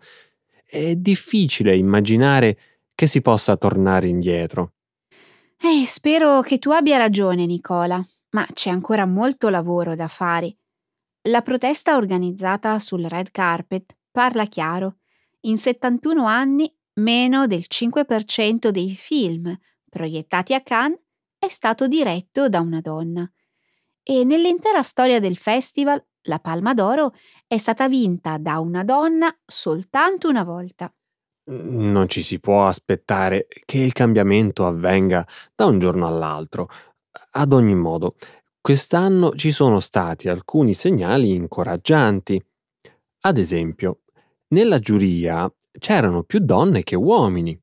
È 0.64 0.94
difficile 0.96 1.76
immaginare 1.76 2.58
che 2.94 3.06
si 3.06 3.22
possa 3.22 3.56
tornare 3.56 4.08
indietro. 4.08 4.72
Eh, 5.60 5.86
spero 5.86 6.42
che 6.42 6.58
tu 6.58 6.70
abbia 6.70 6.98
ragione, 6.98 7.46
Nicola, 7.46 8.04
ma 8.30 8.46
c'è 8.52 8.70
ancora 8.70 9.06
molto 9.06 9.48
lavoro 9.48 9.94
da 9.94 10.08
fare. 10.08 10.56
La 11.28 11.40
protesta 11.40 11.96
organizzata 11.96 12.78
sul 12.78 13.04
red 13.06 13.30
carpet 13.30 13.96
parla 14.10 14.44
chiaro. 14.46 14.96
In 15.42 15.56
71 15.56 16.26
anni 16.26 16.70
meno 16.94 17.46
del 17.46 17.64
5% 17.66 18.68
dei 18.68 18.90
film 18.94 19.56
proiettati 19.88 20.52
a 20.52 20.60
Cannes 20.60 20.98
è 21.44 21.48
stato 21.48 21.86
diretto 21.86 22.48
da 22.48 22.60
una 22.60 22.80
donna. 22.80 23.30
E 24.02 24.24
nell'intera 24.24 24.82
storia 24.82 25.20
del 25.20 25.36
festival 25.36 26.04
la 26.22 26.38
Palma 26.38 26.74
d'Oro 26.74 27.14
è 27.46 27.56
stata 27.56 27.88
vinta 27.88 28.38
da 28.38 28.58
una 28.58 28.84
donna 28.84 29.34
soltanto 29.44 30.28
una 30.28 30.42
volta. 30.44 30.92
Non 31.46 32.08
ci 32.08 32.22
si 32.22 32.40
può 32.40 32.66
aspettare 32.66 33.46
che 33.64 33.78
il 33.78 33.92
cambiamento 33.92 34.66
avvenga 34.66 35.26
da 35.54 35.66
un 35.66 35.78
giorno 35.78 36.06
all'altro. 36.06 36.68
Ad 37.32 37.52
ogni 37.52 37.74
modo, 37.74 38.16
Quest'anno 38.66 39.34
ci 39.34 39.50
sono 39.50 39.78
stati 39.78 40.30
alcuni 40.30 40.72
segnali 40.72 41.34
incoraggianti. 41.34 42.42
Ad 43.26 43.36
esempio, 43.36 44.04
nella 44.54 44.78
giuria 44.78 45.52
c'erano 45.78 46.22
più 46.22 46.38
donne 46.38 46.82
che 46.82 46.96
uomini 46.96 47.60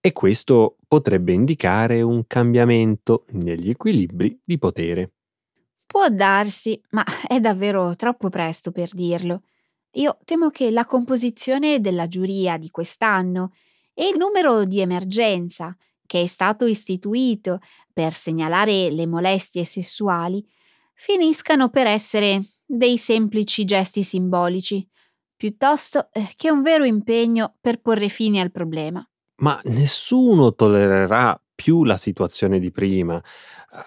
e 0.00 0.12
questo 0.12 0.76
potrebbe 0.88 1.32
indicare 1.32 2.02
un 2.02 2.26
cambiamento 2.26 3.26
negli 3.30 3.70
equilibri 3.70 4.40
di 4.42 4.58
potere. 4.58 5.12
Può 5.86 6.08
darsi, 6.08 6.80
ma 6.90 7.04
è 7.26 7.40
davvero 7.40 7.94
troppo 7.96 8.28
presto 8.28 8.70
per 8.70 8.90
dirlo. 8.92 9.42
Io 9.94 10.18
temo 10.24 10.50
che 10.50 10.70
la 10.70 10.86
composizione 10.86 11.80
della 11.80 12.06
giuria 12.06 12.56
di 12.56 12.70
quest'anno 12.70 13.52
e 13.92 14.08
il 14.08 14.16
numero 14.16 14.64
di 14.64 14.80
emergenza 14.80 15.76
che 16.06 16.22
è 16.22 16.26
stato 16.26 16.64
istituito 16.64 17.58
per 17.92 18.12
segnalare 18.12 18.90
le 18.90 19.06
molestie 19.06 19.64
sessuali 19.64 20.44
finiscano 20.94 21.70
per 21.70 21.86
essere 21.86 22.40
dei 22.64 22.98
semplici 22.98 23.64
gesti 23.64 24.02
simbolici, 24.02 24.86
piuttosto 25.34 26.08
eh, 26.12 26.32
che 26.36 26.50
un 26.50 26.62
vero 26.62 26.84
impegno 26.84 27.56
per 27.60 27.80
porre 27.80 28.08
fine 28.08 28.40
al 28.40 28.50
problema. 28.50 29.04
Ma 29.40 29.60
nessuno 29.64 30.54
tollererà 30.54 31.40
più 31.54 31.84
la 31.84 31.96
situazione 31.96 32.58
di 32.58 32.70
prima. 32.70 33.22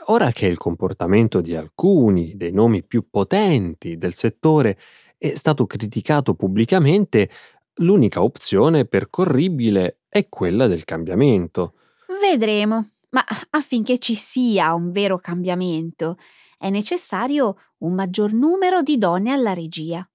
Ora 0.08 0.32
che 0.32 0.46
il 0.46 0.58
comportamento 0.58 1.42
di 1.42 1.56
alcuni 1.56 2.36
dei 2.36 2.52
nomi 2.52 2.84
più 2.84 3.10
potenti 3.10 3.98
del 3.98 4.14
settore 4.14 4.78
è 5.18 5.34
stato 5.36 5.66
criticato 5.66 6.36
pubblicamente, 6.36 7.30
l'unica 7.76 8.22
opzione 8.22 8.86
percorribile 8.86 10.02
è 10.08 10.28
quella 10.30 10.68
del 10.68 10.84
cambiamento. 10.84 11.74
Vedremo, 12.22 12.90
ma 13.10 13.26
affinché 13.50 13.98
ci 14.00 14.14
sia 14.14 14.74
un 14.74 14.92
vero 14.92 15.18
cambiamento 15.18 16.18
è 16.64 16.70
necessario 16.70 17.58
un 17.80 17.94
maggior 17.94 18.32
numero 18.32 18.82
di 18.82 18.98
donne 18.98 19.32
alla 19.32 19.52
regia. 19.52 20.08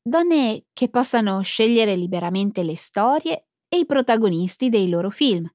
Donne 0.00 0.64
che 0.72 0.88
possano 0.88 1.42
scegliere 1.42 1.94
liberamente 1.94 2.62
le 2.62 2.74
storie 2.74 3.48
e 3.74 3.78
i 3.78 3.86
protagonisti 3.86 4.68
dei 4.68 4.88
loro 4.88 5.10
film. 5.10 5.52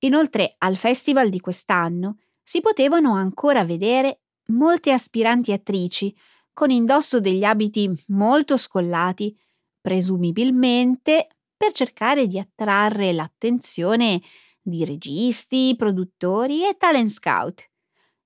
Inoltre 0.00 0.54
al 0.58 0.76
festival 0.76 1.28
di 1.28 1.40
quest'anno 1.40 2.18
si 2.42 2.60
potevano 2.60 3.14
ancora 3.14 3.64
vedere 3.64 4.22
molte 4.46 4.92
aspiranti 4.92 5.52
attrici 5.52 6.16
con 6.54 6.70
indosso 6.70 7.20
degli 7.20 7.44
abiti 7.44 7.90
molto 8.08 8.56
scollati, 8.56 9.36
presumibilmente 9.80 11.28
per 11.54 11.72
cercare 11.72 12.26
di 12.26 12.38
attrarre 12.38 13.12
l'attenzione 13.12 14.22
di 14.60 14.84
registi, 14.84 15.74
produttori 15.76 16.66
e 16.66 16.76
talent 16.78 17.10
scout. 17.10 17.68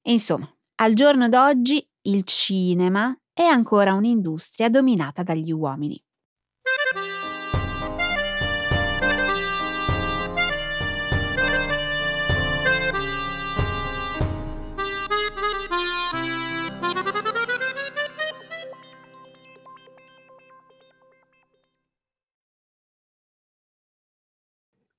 Insomma, 0.03 0.49
al 0.77 0.95
giorno 0.95 1.29
d'oggi 1.29 1.85
il 2.03 2.25
cinema 2.25 3.17
è 3.33 3.43
ancora 3.43 3.95
un'industria 3.95 4.69
dominata 4.69 5.23
dagli 5.23 5.51
uomini. 5.51 6.03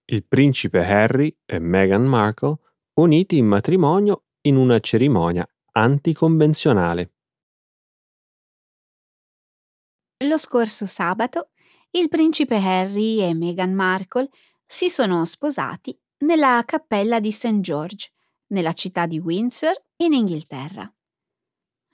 Il 0.06 0.26
principe 0.26 0.84
Harry 0.86 1.36
e 1.46 1.60
Meghan 1.60 2.04
Markle 2.04 2.58
uniti 2.96 3.38
in 3.38 3.46
matrimonio 3.46 4.26
in 4.42 4.58
una 4.58 4.80
cerimonia 4.80 5.48
anticonvenzionale. 5.72 7.14
Lo 10.26 10.38
scorso 10.38 10.86
sabato 10.86 11.52
il 11.92 12.10
principe 12.10 12.56
Harry 12.56 13.22
e 13.22 13.34
Meghan 13.34 13.74
Markle 13.74 14.30
si 14.66 14.90
sono 14.90 15.24
sposati 15.26 15.98
nella 16.20 16.62
cappella 16.66 17.20
di 17.20 17.32
St. 17.32 17.60
George, 17.60 18.12
nella 18.48 18.74
città 18.74 19.06
di 19.06 19.20
Windsor, 19.20 19.74
in 19.98 20.14
Inghilterra. 20.14 20.92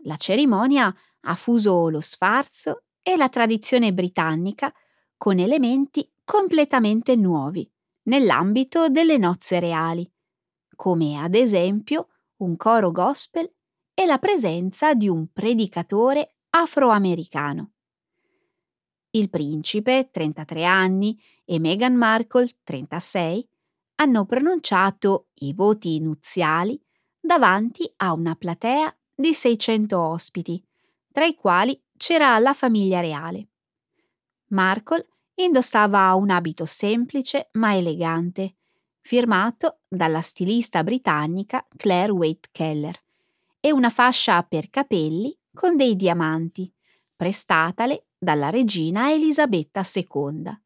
La 0.03 0.15
cerimonia 0.15 0.93
ha 1.21 1.35
fuso 1.35 1.89
lo 1.89 1.99
sfarzo 1.99 2.83
e 3.01 3.17
la 3.17 3.29
tradizione 3.29 3.93
britannica 3.93 4.73
con 5.17 5.37
elementi 5.39 6.09
completamente 6.23 7.15
nuovi 7.15 7.69
nell'ambito 8.09 8.89
delle 8.89 9.17
nozze 9.17 9.59
reali, 9.59 10.11
come 10.75 11.17
ad 11.17 11.35
esempio 11.35 12.09
un 12.37 12.57
coro 12.57 12.91
gospel 12.91 13.49
e 13.93 14.05
la 14.05 14.17
presenza 14.17 14.93
di 14.95 15.07
un 15.07 15.31
predicatore 15.31 16.37
afroamericano. 16.49 17.73
Il 19.11 19.29
principe, 19.29 20.09
33 20.11 20.65
anni, 20.65 21.19
e 21.45 21.59
Meghan 21.59 21.95
Markle, 21.95 22.49
36, 22.63 23.47
hanno 23.95 24.25
pronunciato 24.25 25.27
i 25.35 25.53
voti 25.53 25.99
nuziali 25.99 26.81
davanti 27.19 27.91
a 27.97 28.13
una 28.13 28.35
platea 28.35 28.95
di 29.13 29.33
600 29.33 29.99
ospiti, 29.99 30.63
tra 31.11 31.25
i 31.25 31.35
quali 31.35 31.79
c'era 31.97 32.37
la 32.39 32.53
famiglia 32.53 33.01
reale. 33.01 33.49
Markle 34.49 35.07
indossava 35.43 36.13
un 36.13 36.29
abito 36.29 36.65
semplice 36.65 37.49
ma 37.53 37.75
elegante, 37.75 38.55
firmato 39.01 39.79
dalla 39.87 40.21
stilista 40.21 40.83
britannica 40.83 41.65
Claire 41.75 42.11
Waite 42.11 42.49
Keller, 42.51 42.95
e 43.59 43.71
una 43.71 43.89
fascia 43.89 44.41
per 44.43 44.69
capelli 44.69 45.35
con 45.53 45.75
dei 45.75 45.95
diamanti, 45.95 46.71
prestatale 47.15 48.05
dalla 48.17 48.49
regina 48.49 49.11
Elisabetta 49.11 49.81
II. 49.93 50.59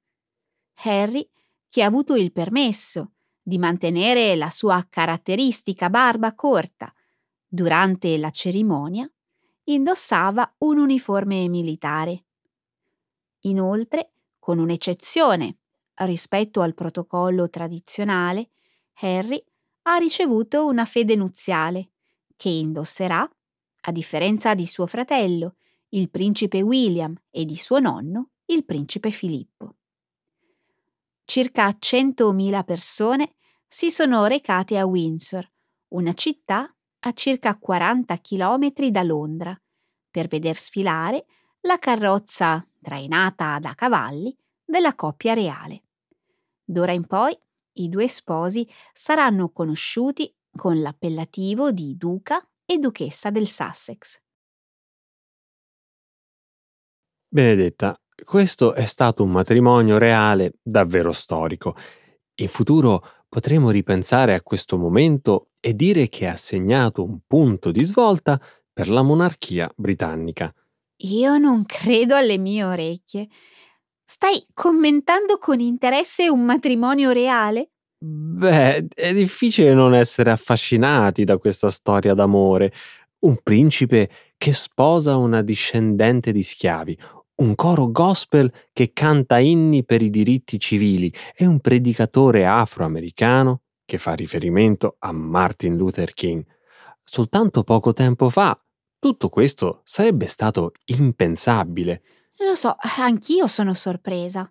Harry, 0.83 1.27
che 1.69 1.83
ha 1.83 1.87
avuto 1.87 2.15
il 2.15 2.31
permesso 2.31 3.11
di 3.41 3.57
mantenere 3.57 4.35
la 4.35 4.49
sua 4.49 4.85
caratteristica 4.89 5.89
barba 5.89 6.33
corta, 6.33 6.93
Durante 7.53 8.17
la 8.17 8.31
cerimonia 8.31 9.07
indossava 9.65 10.55
un 10.61 10.79
uniforme 10.79 11.47
militare. 11.47 12.23
Inoltre, 13.41 14.12
con 14.43 14.59
un'eccezione 14.59 15.59
rispetto 15.99 16.59
al 16.59 16.73
protocollo 16.73 17.49
tradizionale, 17.49 18.49
Harry 18.95 19.41
ha 19.83 19.95
ricevuto 19.95 20.65
una 20.65 20.83
fede 20.83 21.15
nuziale 21.15 21.91
che 22.35 22.49
indosserà, 22.49 23.25
a 23.85 23.91
differenza 23.93 24.53
di 24.53 24.67
suo 24.67 24.85
fratello, 24.85 25.55
il 25.91 26.09
principe 26.09 26.61
William 26.61 27.15
e 27.29 27.45
di 27.45 27.55
suo 27.55 27.79
nonno, 27.79 28.31
il 28.47 28.65
principe 28.65 29.11
Filippo. 29.11 29.75
Circa 31.23 31.69
100.000 31.69 32.65
persone 32.65 33.35
si 33.65 33.89
sono 33.89 34.25
recate 34.25 34.77
a 34.77 34.85
Windsor, 34.85 35.49
una 35.93 36.11
città 36.11 36.69
a 36.99 37.13
circa 37.13 37.57
40 37.57 38.19
km 38.19 38.73
da 38.89 39.03
Londra, 39.03 39.61
per 40.11 40.27
veder 40.27 40.57
sfilare 40.57 41.27
la 41.65 41.77
carrozza 41.79 42.65
trainata 42.81 43.57
da 43.59 43.73
cavalli 43.73 44.35
della 44.65 44.95
coppia 44.95 45.33
reale. 45.33 45.83
D'ora 46.63 46.91
in 46.91 47.05
poi 47.05 47.37
i 47.77 47.89
due 47.89 48.07
sposi 48.07 48.67
saranno 48.91 49.49
conosciuti 49.49 50.33
con 50.55 50.81
l'appellativo 50.81 51.71
di 51.71 51.95
duca 51.95 52.45
e 52.65 52.77
duchessa 52.79 53.29
del 53.29 53.47
Sussex. 53.47 54.19
Benedetta, 57.27 57.97
questo 58.23 58.73
è 58.73 58.85
stato 58.85 59.23
un 59.23 59.31
matrimonio 59.31 59.97
reale 59.97 60.55
davvero 60.61 61.13
storico. 61.13 61.75
In 62.35 62.47
futuro 62.49 63.23
potremo 63.29 63.69
ripensare 63.69 64.33
a 64.33 64.41
questo 64.41 64.77
momento 64.77 65.51
e 65.61 65.73
dire 65.73 66.09
che 66.09 66.27
ha 66.27 66.35
segnato 66.35 67.03
un 67.03 67.19
punto 67.25 67.71
di 67.71 67.83
svolta 67.85 68.39
per 68.71 68.89
la 68.89 69.01
monarchia 69.01 69.71
britannica. 69.75 70.53
Io 71.05 71.37
non 71.37 71.65
credo 71.65 72.15
alle 72.15 72.37
mie 72.37 72.63
orecchie. 72.63 73.27
Stai 74.05 74.45
commentando 74.53 75.37
con 75.37 75.59
interesse 75.59 76.29
un 76.29 76.45
matrimonio 76.45 77.11
reale? 77.11 77.71
Beh, 77.97 78.87
è 78.93 79.13
difficile 79.13 79.73
non 79.73 79.93
essere 79.93 80.31
affascinati 80.31 81.23
da 81.23 81.37
questa 81.37 81.69
storia 81.71 82.13
d'amore. 82.13 82.71
Un 83.19 83.37
principe 83.41 84.09
che 84.37 84.53
sposa 84.53 85.17
una 85.17 85.41
discendente 85.41 86.31
di 86.31 86.43
schiavi, 86.43 86.97
un 87.35 87.55
coro 87.55 87.91
gospel 87.91 88.51
che 88.71 88.91
canta 88.93 89.39
inni 89.39 89.83
per 89.83 90.01
i 90.01 90.09
diritti 90.09 90.59
civili 90.59 91.13
e 91.35 91.45
un 91.45 91.59
predicatore 91.59 92.45
afroamericano 92.45 93.61
che 93.85 93.97
fa 93.97 94.13
riferimento 94.13 94.95
a 94.99 95.11
Martin 95.11 95.75
Luther 95.75 96.13
King. 96.13 96.45
Soltanto 97.03 97.63
poco 97.63 97.91
tempo 97.93 98.29
fa 98.29 98.57
tutto 99.03 99.27
questo 99.27 99.81
sarebbe 99.83 100.27
stato 100.27 100.71
impensabile. 100.85 102.03
Lo 102.37 102.55
so, 102.55 102.73
anch'io 102.97 103.47
sono 103.47 103.73
sorpresa. 103.73 104.49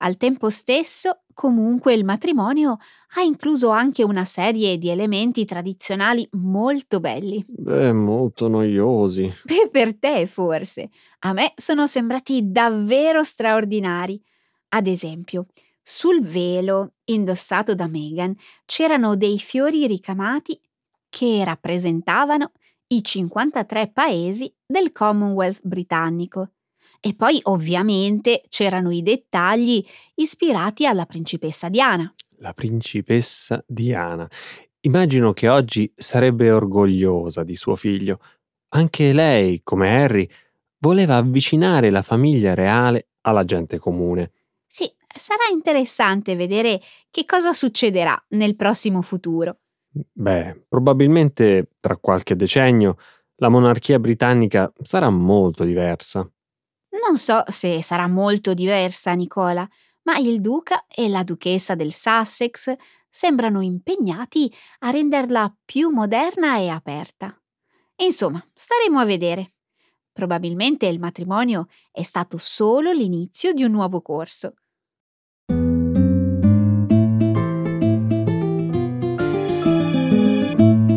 Al 0.00 0.18
tempo 0.18 0.50
stesso, 0.50 1.22
comunque, 1.32 1.94
il 1.94 2.04
matrimonio 2.04 2.76
ha 3.14 3.22
incluso 3.22 3.70
anche 3.70 4.04
una 4.04 4.26
serie 4.26 4.76
di 4.76 4.90
elementi 4.90 5.46
tradizionali 5.46 6.28
molto 6.32 7.00
belli. 7.00 7.42
Beh, 7.48 7.94
molto 7.94 8.48
noiosi. 8.48 9.32
Beh, 9.44 9.70
per 9.70 9.96
te 9.98 10.26
forse. 10.26 10.90
A 11.20 11.32
me 11.32 11.54
sono 11.56 11.86
sembrati 11.86 12.50
davvero 12.50 13.22
straordinari. 13.24 14.22
Ad 14.68 14.86
esempio, 14.86 15.46
sul 15.80 16.20
velo 16.20 16.96
indossato 17.04 17.74
da 17.74 17.86
Meghan 17.86 18.34
c'erano 18.66 19.16
dei 19.16 19.38
fiori 19.38 19.86
ricamati 19.86 20.60
che 21.08 21.42
rappresentavano 21.44 22.52
i 22.88 23.02
53 23.02 23.90
paesi 23.92 24.52
del 24.64 24.92
Commonwealth 24.92 25.60
britannico 25.62 26.50
e 27.00 27.14
poi 27.14 27.40
ovviamente 27.44 28.42
c'erano 28.48 28.90
i 28.90 29.02
dettagli 29.02 29.84
ispirati 30.14 30.86
alla 30.86 31.06
principessa 31.06 31.68
Diana. 31.68 32.12
La 32.38 32.52
principessa 32.52 33.62
Diana. 33.66 34.28
Immagino 34.80 35.32
che 35.32 35.48
oggi 35.48 35.92
sarebbe 35.94 36.50
orgogliosa 36.50 37.42
di 37.42 37.56
suo 37.56 37.76
figlio. 37.76 38.20
Anche 38.68 39.12
lei, 39.12 39.60
come 39.64 40.02
Harry, 40.02 40.28
voleva 40.78 41.16
avvicinare 41.16 41.90
la 41.90 42.02
famiglia 42.02 42.54
reale 42.54 43.08
alla 43.22 43.44
gente 43.44 43.78
comune. 43.78 44.32
Sì, 44.66 44.92
sarà 45.08 45.48
interessante 45.52 46.36
vedere 46.36 46.80
che 47.10 47.24
cosa 47.24 47.52
succederà 47.52 48.20
nel 48.30 48.54
prossimo 48.54 49.02
futuro. 49.02 49.58
Beh, 50.12 50.64
probabilmente 50.68 51.70
tra 51.80 51.96
qualche 51.96 52.36
decennio 52.36 52.96
la 53.36 53.48
monarchia 53.48 53.98
britannica 53.98 54.72
sarà 54.82 55.10
molto 55.10 55.64
diversa. 55.64 56.28
Non 57.06 57.16
so 57.16 57.42
se 57.48 57.82
sarà 57.82 58.06
molto 58.08 58.54
diversa, 58.54 59.12
Nicola, 59.12 59.68
ma 60.02 60.16
il 60.18 60.40
duca 60.40 60.86
e 60.86 61.08
la 61.08 61.22
duchessa 61.22 61.74
del 61.74 61.92
Sussex 61.92 62.74
sembrano 63.08 63.60
impegnati 63.60 64.52
a 64.80 64.90
renderla 64.90 65.54
più 65.64 65.88
moderna 65.90 66.58
e 66.58 66.68
aperta. 66.68 67.38
Insomma, 67.96 68.44
staremo 68.54 68.98
a 68.98 69.04
vedere. 69.04 69.54
Probabilmente 70.12 70.86
il 70.86 70.98
matrimonio 70.98 71.68
è 71.90 72.02
stato 72.02 72.38
solo 72.38 72.92
l'inizio 72.92 73.52
di 73.52 73.64
un 73.64 73.72
nuovo 73.72 74.00
corso. 74.02 74.54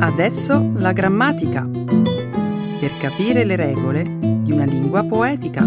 Adesso 0.09 0.71
la 0.75 0.91
grammatica. 0.91 1.65
Per 1.69 2.97
capire 2.99 3.45
le 3.45 3.55
regole 3.55 4.03
di 4.03 4.51
una 4.51 4.65
lingua 4.65 5.03
poetica. 5.03 5.63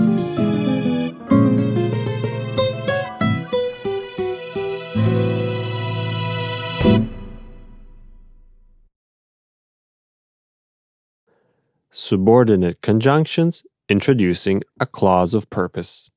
Subordinate 11.88 12.78
conjunctions 12.80 13.64
introducing 13.86 14.60
a 14.78 14.86
clause 14.88 15.36
of 15.36 15.46
purpose. 15.46 16.10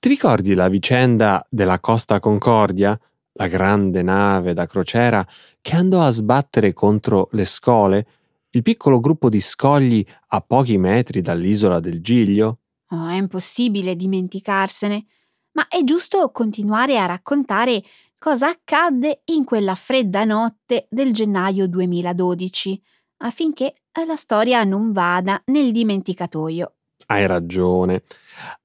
Ti 0.00 0.08
ricordi 0.08 0.54
la 0.54 0.68
vicenda 0.68 1.46
della 1.50 1.78
Costa 1.78 2.18
Concordia? 2.20 2.98
la 3.38 3.46
grande 3.46 4.02
nave 4.02 4.52
da 4.52 4.66
crociera 4.66 5.26
che 5.68 5.76
andò 5.76 6.00
a 6.00 6.08
sbattere 6.08 6.72
contro 6.72 7.28
le 7.32 7.44
scole, 7.44 8.06
il 8.52 8.62
piccolo 8.62 9.00
gruppo 9.00 9.28
di 9.28 9.42
scogli 9.42 10.02
a 10.28 10.40
pochi 10.40 10.78
metri 10.78 11.20
dall'isola 11.20 11.78
del 11.78 12.00
Giglio? 12.00 12.60
Oh, 12.88 13.06
è 13.06 13.16
impossibile 13.16 13.94
dimenticarsene, 13.94 15.04
ma 15.52 15.68
è 15.68 15.84
giusto 15.84 16.30
continuare 16.30 16.98
a 16.98 17.04
raccontare 17.04 17.82
cosa 18.18 18.48
accadde 18.48 19.20
in 19.26 19.44
quella 19.44 19.74
fredda 19.74 20.24
notte 20.24 20.86
del 20.88 21.12
gennaio 21.12 21.68
2012, 21.68 22.82
affinché 23.18 23.74
la 24.06 24.16
storia 24.16 24.64
non 24.64 24.92
vada 24.92 25.38
nel 25.48 25.70
dimenticatoio. 25.72 26.76
Hai 27.08 27.26
ragione. 27.26 28.04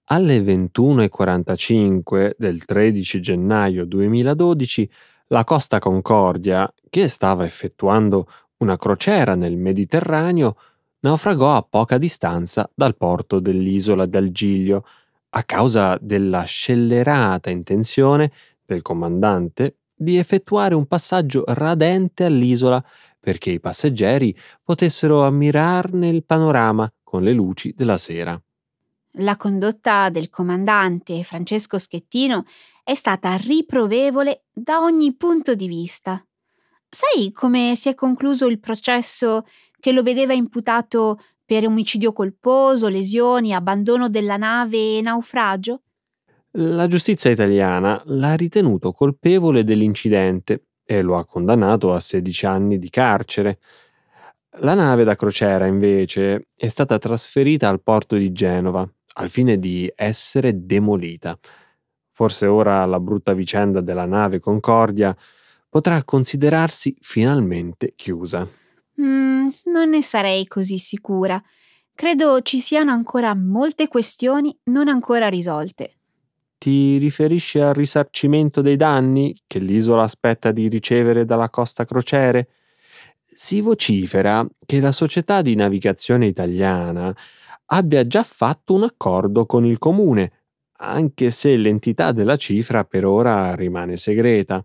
Alle 0.06 0.40
21.45 0.40 2.36
del 2.38 2.64
13 2.64 3.20
gennaio 3.20 3.84
2012 3.86 4.90
la 5.28 5.44
Costa 5.44 5.80
Concordia, 5.80 6.72
che 6.90 7.08
stava 7.08 7.46
effettuando 7.46 8.28
una 8.58 8.78
crociera 8.78 9.36
nel 9.36 9.58
Mediterraneo, 9.58 10.58
naufragò 11.00 11.56
a 11.56 11.66
poca 11.68 11.98
distanza 11.98 12.70
dal 12.74 12.96
porto 12.96 13.40
dell'isola 13.40 14.06
del 14.06 14.32
Giglio 14.32 14.86
a 15.30 15.44
causa 15.44 15.98
della 16.00 16.44
scellerata 16.44 17.50
intenzione 17.50 18.32
del 18.66 18.82
comandante 18.82 19.78
di 19.94 20.18
effettuare 20.18 20.76
un 20.76 20.86
passaggio 20.86 21.44
radente 21.48 22.26
all'isola 22.26 22.84
perché 23.20 23.52
i 23.52 23.60
passeggeri 23.60 24.36
potessero 24.62 25.24
ammirarne 25.26 26.10
il 26.10 26.24
panorama 26.24 26.92
con 27.04 27.24
le 27.24 27.34
luci 27.34 27.74
della 27.76 27.98
sera. 27.98 28.40
La 29.18 29.38
condotta 29.38 30.10
del 30.10 30.30
comandante 30.30 31.24
Francesco 31.24 31.78
Schettino 31.78 32.46
è 32.84 32.94
stata 32.96 33.36
riprovevole 33.36 34.44
da 34.52 34.80
ogni 34.80 35.16
punto 35.16 35.56
di 35.56 35.68
vista. 35.68 36.24
Sai 36.90 37.32
come 37.32 37.76
si 37.76 37.90
è 37.90 37.96
concluso 37.96 38.46
il 38.46 38.60
processo 38.60 39.46
che 39.80 39.92
lo 39.92 40.04
vedeva 40.04 40.34
imputato 40.34 41.20
per 41.46 41.66
omicidio 41.66 42.14
colposo, 42.14 42.88
lesioni, 42.88 43.54
abbandono 43.54 44.10
della 44.10 44.38
nave 44.38 44.98
e 44.98 45.02
naufragio? 45.02 45.82
La 46.52 46.88
giustizia 46.88 47.32
italiana 47.32 48.02
l'ha 48.06 48.36
ritenuto 48.36 48.92
colpevole 48.92 49.64
dell'incidente 49.64 50.68
e 50.86 51.02
lo 51.02 51.18
ha 51.18 51.26
condannato 51.26 51.94
a 51.94 52.00
16 52.00 52.46
anni 52.46 52.78
di 52.78 52.90
carcere. 52.90 53.60
La 54.60 54.76
nave 54.76 55.04
da 55.04 55.16
crociera, 55.16 55.66
invece, 55.66 56.50
è 56.56 56.68
stata 56.68 57.00
trasferita 57.00 57.70
al 57.70 57.82
porto 57.82 58.16
di 58.16 58.32
Genova 58.32 58.88
al 59.16 59.30
fine 59.30 59.58
di 59.58 59.92
essere 59.96 60.66
demolita. 60.66 61.38
Forse 62.16 62.46
ora 62.46 62.86
la 62.86 63.00
brutta 63.00 63.34
vicenda 63.34 63.82
della 63.82 64.06
nave 64.06 64.40
Concordia 64.40 65.16
potrà 65.68 66.04
considerarsi 66.04 66.96
finalmente 67.02 67.94
chiusa. 67.96 68.48
Mm, 69.02 69.48
non 69.66 69.90
ne 69.90 70.02
sarei 70.04 70.46
così 70.46 70.78
sicura. 70.78 71.42
Credo 71.96 72.42
ci 72.42 72.60
siano 72.60 72.92
ancora 72.92 73.34
molte 73.34 73.88
questioni 73.88 74.56
non 74.66 74.88
ancora 74.88 75.28
risolte. 75.28 75.98
Ti 76.60 76.98
riferisci 76.98 77.60
al 77.60 77.74
risarcimento 77.74 78.62
dei 78.62 78.78
danni 78.78 79.36
che 79.48 79.58
l'isola 79.58 80.04
aspetta 80.04 80.52
di 80.52 80.68
ricevere 80.68 81.26
dalla 81.26 81.50
Costa 81.50 81.84
Crociere? 81.84 82.50
Si 83.20 83.60
vocifera 83.60 84.48
che 84.66 84.80
la 84.80 84.92
società 84.92 85.42
di 85.42 85.56
navigazione 85.56 86.28
italiana 86.28 87.14
abbia 87.66 88.06
già 88.06 88.22
fatto 88.22 88.76
un 88.76 88.84
accordo 88.84 89.48
con 89.48 89.66
il 89.66 89.80
comune, 89.80 90.43
anche 90.78 91.32
se 91.32 91.56
l'entità 91.56 92.12
della 92.12 92.38
cifra 92.38 92.84
per 92.84 93.06
ora 93.06 93.56
rimane 93.56 93.96
segreta. 93.98 94.64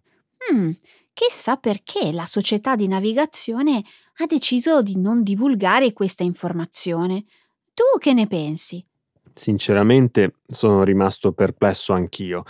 Mm, 0.53 0.71
chissà 1.13 1.57
perché 1.57 2.13
la 2.13 2.27
società 2.27 2.77
di 2.77 2.89
navigazione 2.89 3.83
ha 4.21 4.27
deciso 4.27 4.83
di 4.83 4.97
non 4.97 5.23
divulgare 5.23 5.93
questa 5.93 6.23
informazione. 6.23 7.25
Tu 7.75 7.99
che 7.99 8.13
ne 8.13 8.27
pensi? 8.27 8.85
Sinceramente 9.33 10.35
sono 10.47 10.83
rimasto 10.83 11.33
perplesso 11.33 11.93
anch'io. 11.93 12.43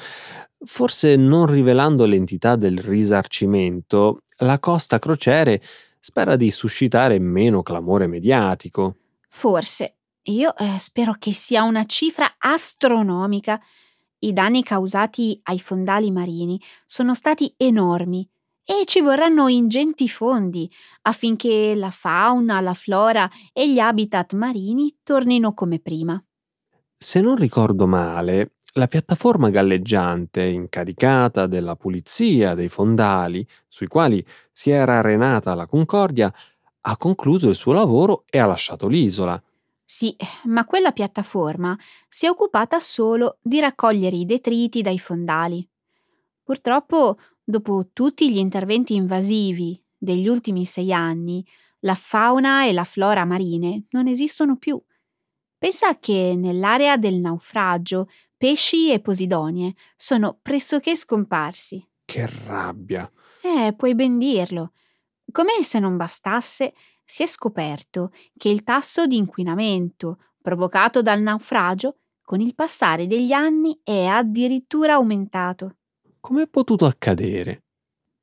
Forse 0.65 1.17
non 1.17 1.47
rivelando 1.47 2.07
l'entità 2.07 2.57
del 2.57 2.79
risarcimento, 2.79 4.23
la 4.39 4.59
Costa 4.59 4.99
Crociere 4.99 5.61
spera 6.01 6.37
di 6.37 6.51
suscitare 6.51 7.19
meno 7.19 7.63
clamore 7.63 8.07
mediatico. 8.07 8.97
Forse. 9.29 9.98
Io 10.29 10.55
eh, 10.57 10.77
spero 10.79 11.15
che 11.19 11.33
sia 11.33 11.63
una 11.63 11.87
cifra 11.87 12.35
astronomica. 12.37 13.59
I 14.21 14.33
danni 14.35 14.63
causati 14.63 15.41
ai 15.45 15.59
fondali 15.59 16.11
marini 16.11 16.61
sono 16.85 17.15
stati 17.15 17.55
enormi 17.57 18.29
e 18.63 18.85
ci 18.85 19.01
vorranno 19.01 19.49
ingenti 19.49 20.07
fondi 20.07 20.71
affinché 21.03 21.75
la 21.75 21.91
fauna, 21.91 22.61
la 22.61 22.75
flora 22.75 23.31
e 23.55 23.73
gli 23.73 23.79
habitat 23.79 24.35
marini 24.35 24.95
tornino 25.03 25.55
come 25.55 25.79
prima. 25.79 26.23
Se 26.99 27.23
non 27.23 27.37
ricordo 27.37 27.87
male, 27.87 28.57
la 28.75 28.87
piattaforma 28.87 29.49
galleggiante 29.49 30.43
incaricata 30.43 31.47
della 31.47 31.75
pulizia 31.75 32.55
dei 32.55 32.69
fondali, 32.69 33.47
sui 33.67 33.87
quali 33.87 34.23
si 34.53 34.69
era 34.69 34.99
arenata 34.99 35.55
la 35.55 35.67
Concordia, 35.67 36.31
ha 36.83 36.97
concluso 36.99 37.49
il 37.49 37.55
suo 37.55 37.73
lavoro 37.73 38.25
e 38.29 38.39
ha 38.39 38.47
lasciato 38.47 38.89
l'isola. 38.89 39.43
Sì, 39.91 40.15
ma 40.45 40.67
quella 40.67 40.93
piattaforma 40.93 41.75
si 42.11 42.27
è 42.27 42.29
occupata 42.29 42.79
solo 42.79 43.39
di 43.41 43.59
raccogliere 43.59 44.17
i 44.17 44.27
detriti 44.27 44.83
dai 44.83 44.99
fondali. 44.99 45.67
Purtroppo, 46.43 47.17
dopo 47.43 47.89
tutti 47.95 48.31
gli 48.31 48.37
interventi 48.37 48.95
invasivi 48.95 49.83
degli 49.97 50.29
ultimi 50.29 50.67
sei 50.67 50.93
anni, 50.93 51.43
la 51.81 51.95
fauna 51.95 52.67
e 52.67 52.73
la 52.75 52.85
flora 52.85 53.25
marine 53.25 53.87
non 53.93 54.09
esistono 54.09 54.59
più. 54.59 54.79
Pensa 55.57 55.99
che 55.99 56.35
nell'area 56.37 56.99
del 56.99 57.15
naufragio 57.15 58.11
pesci 58.37 58.93
e 58.93 59.01
posidonie 59.01 59.73
sono 59.97 60.39
pressoché 60.43 60.95
scomparsi. 60.97 61.83
Che 62.05 62.29
rabbia! 62.45 63.11
Eh, 63.41 63.73
puoi 63.75 63.95
ben 63.95 64.19
dirlo. 64.19 64.73
Come 65.33 65.63
se 65.63 65.79
non 65.79 65.97
bastasse, 65.97 66.75
si 67.11 67.23
è 67.23 67.27
scoperto 67.27 68.13
che 68.37 68.51
il 68.51 68.63
tasso 68.63 69.07
di 69.07 69.17
inquinamento 69.17 70.19
provocato 70.43 71.01
dal 71.01 71.23
naufragio 71.23 72.01
con 72.21 72.43
il 72.43 72.55
passare 72.55 73.07
degli 73.07 73.33
anni 73.33 73.81
è 73.83 74.05
addirittura 74.05 74.93
aumentato. 74.93 75.77
Come 76.21 76.43
è 76.43 76.47
potuto 76.49 76.85
accadere? 76.85 77.63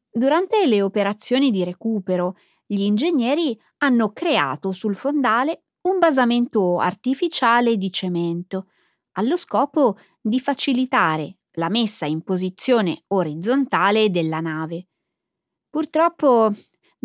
Durante 0.07 0.67
le 0.67 0.83
operazioni 0.83 1.49
di 1.49 1.63
recupero, 1.63 2.35
gli 2.63 2.81
ingegneri 2.81 3.59
hanno 3.79 4.11
creato 4.11 4.71
sul 4.71 4.95
fondale 4.95 5.63
un 5.81 5.97
basamento 5.97 6.77
artificiale 6.77 7.77
di 7.77 7.91
cemento, 7.91 8.67
allo 9.13 9.35
scopo 9.35 9.97
di 10.21 10.39
facilitare 10.39 11.37
la 11.53 11.69
messa 11.69 12.05
in 12.05 12.21
posizione 12.21 13.03
orizzontale 13.07 14.11
della 14.11 14.41
nave. 14.41 14.89
Purtroppo 15.71 16.53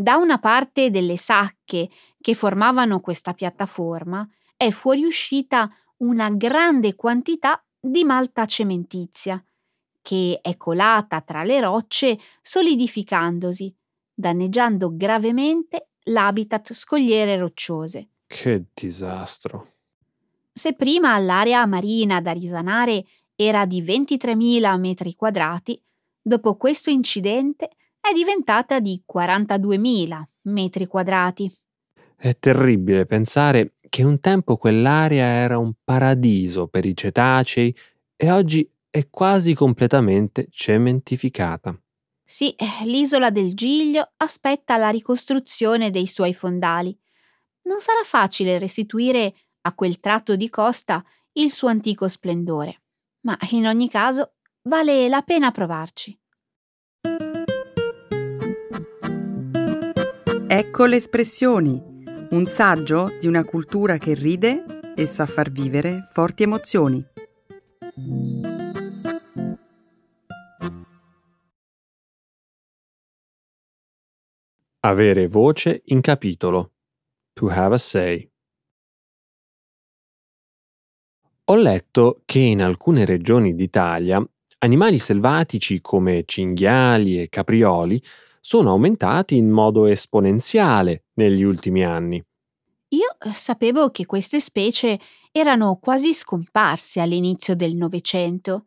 da 0.00 0.16
una 0.16 0.38
parte 0.38 0.88
delle 0.88 1.18
sacche 1.18 1.90
che 2.18 2.32
formavano 2.32 3.00
questa 3.00 3.34
piattaforma 3.34 4.26
è 4.56 4.70
fuoriuscita 4.70 5.70
una 5.98 6.30
grande 6.30 6.94
quantità 6.94 7.62
di 7.78 8.02
malta 8.04 8.46
cementizia, 8.46 9.44
che 10.00 10.38
è 10.40 10.56
colata 10.56 11.20
tra 11.20 11.42
le 11.42 11.60
rocce 11.60 12.18
solidificandosi, 12.40 13.74
danneggiando 14.14 14.96
gravemente 14.96 15.90
l'habitat 16.04 16.72
scogliere 16.72 17.36
rocciose. 17.36 18.08
Che 18.26 18.64
disastro. 18.72 19.74
Se 20.50 20.72
prima 20.72 21.18
l'area 21.18 21.66
marina 21.66 22.22
da 22.22 22.32
risanare 22.32 23.04
era 23.34 23.66
di 23.66 23.82
23.000 23.82 24.78
metri 24.78 25.14
quadrati, 25.14 25.78
dopo 26.22 26.56
questo 26.56 26.88
incidente 26.88 27.72
è 28.00 28.12
diventata 28.12 28.80
di 28.80 29.02
42.000 29.10 30.22
metri 30.42 30.86
quadrati. 30.86 31.52
È 32.16 32.36
terribile 32.38 33.06
pensare 33.06 33.74
che 33.88 34.02
un 34.02 34.18
tempo 34.20 34.56
quell'area 34.56 35.24
era 35.24 35.58
un 35.58 35.72
paradiso 35.82 36.68
per 36.68 36.86
i 36.86 36.96
cetacei 36.96 37.74
e 38.16 38.30
oggi 38.30 38.68
è 38.88 39.08
quasi 39.08 39.54
completamente 39.54 40.48
cementificata. 40.50 41.78
Sì, 42.24 42.54
l'isola 42.84 43.30
del 43.30 43.54
Giglio 43.54 44.12
aspetta 44.18 44.76
la 44.76 44.90
ricostruzione 44.90 45.90
dei 45.90 46.06
suoi 46.06 46.34
fondali. 46.34 46.96
Non 47.62 47.80
sarà 47.80 48.02
facile 48.04 48.58
restituire 48.58 49.34
a 49.62 49.74
quel 49.74 49.98
tratto 49.98 50.36
di 50.36 50.48
costa 50.48 51.04
il 51.32 51.50
suo 51.50 51.68
antico 51.68 52.06
splendore, 52.06 52.82
ma 53.22 53.36
in 53.50 53.66
ogni 53.66 53.88
caso 53.88 54.34
vale 54.62 55.08
la 55.08 55.22
pena 55.22 55.50
provarci. 55.50 56.19
Ecco 60.52 60.84
le 60.86 60.96
espressioni, 60.96 61.80
un 62.30 62.44
saggio 62.46 63.16
di 63.20 63.28
una 63.28 63.44
cultura 63.44 63.98
che 63.98 64.14
ride 64.14 64.64
e 64.96 65.06
sa 65.06 65.24
far 65.24 65.52
vivere 65.52 66.08
forti 66.10 66.42
emozioni. 66.42 67.04
Avere 74.80 75.28
voce 75.28 75.82
in 75.84 76.00
capitolo. 76.00 76.72
To 77.34 77.48
have 77.48 77.76
a 77.76 77.78
say. 77.78 78.28
Ho 81.44 81.54
letto 81.54 82.22
che 82.24 82.40
in 82.40 82.60
alcune 82.60 83.04
regioni 83.04 83.54
d'Italia 83.54 84.20
animali 84.58 84.98
selvatici 84.98 85.80
come 85.80 86.24
cinghiali 86.24 87.22
e 87.22 87.28
caprioli 87.28 88.02
sono 88.40 88.70
aumentati 88.70 89.36
in 89.36 89.50
modo 89.50 89.84
esponenziale 89.86 91.04
negli 91.14 91.42
ultimi 91.42 91.84
anni. 91.84 92.24
Io 92.88 93.16
eh, 93.20 93.32
sapevo 93.32 93.90
che 93.90 94.06
queste 94.06 94.40
specie 94.40 94.98
erano 95.30 95.78
quasi 95.80 96.12
scomparse 96.12 97.00
all'inizio 97.00 97.54
del 97.54 97.76
Novecento. 97.76 98.66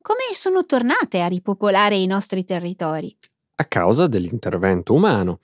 Come 0.00 0.34
sono 0.34 0.64
tornate 0.64 1.22
a 1.22 1.26
ripopolare 1.26 1.96
i 1.96 2.06
nostri 2.06 2.44
territori? 2.44 3.16
A 3.56 3.64
causa 3.64 4.06
dell'intervento 4.06 4.94
umano. 4.94 5.40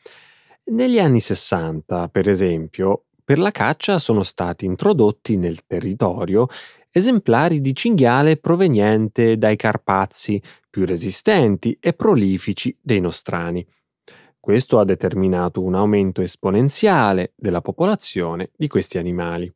Negli 0.64 1.00
anni 1.00 1.18
60, 1.18 2.08
per 2.08 2.28
esempio, 2.28 3.06
per 3.24 3.38
la 3.38 3.50
caccia 3.50 3.98
sono 3.98 4.22
stati 4.22 4.66
introdotti 4.66 5.36
nel 5.36 5.64
territorio 5.66 6.46
esemplari 6.92 7.60
di 7.60 7.74
cinghiale 7.74 8.36
proveniente 8.36 9.38
dai 9.38 9.56
Carpazi, 9.56 10.42
più 10.70 10.86
resistenti 10.86 11.76
e 11.80 11.92
prolifici 11.92 12.76
dei 12.80 13.00
nostrani. 13.00 13.66
Questo 14.38 14.78
ha 14.78 14.84
determinato 14.84 15.62
un 15.62 15.74
aumento 15.74 16.22
esponenziale 16.22 17.34
della 17.36 17.60
popolazione 17.60 18.52
di 18.56 18.68
questi 18.68 18.96
animali. 18.96 19.52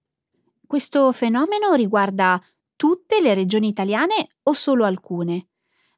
Questo 0.67 1.11
fenomeno 1.13 1.73
riguarda 1.75 2.43
tutte 2.77 3.21
le 3.21 3.33
regioni 3.33 3.69
italiane 3.69 4.29
o 4.43 4.53
solo 4.53 4.85
alcune? 4.85 5.49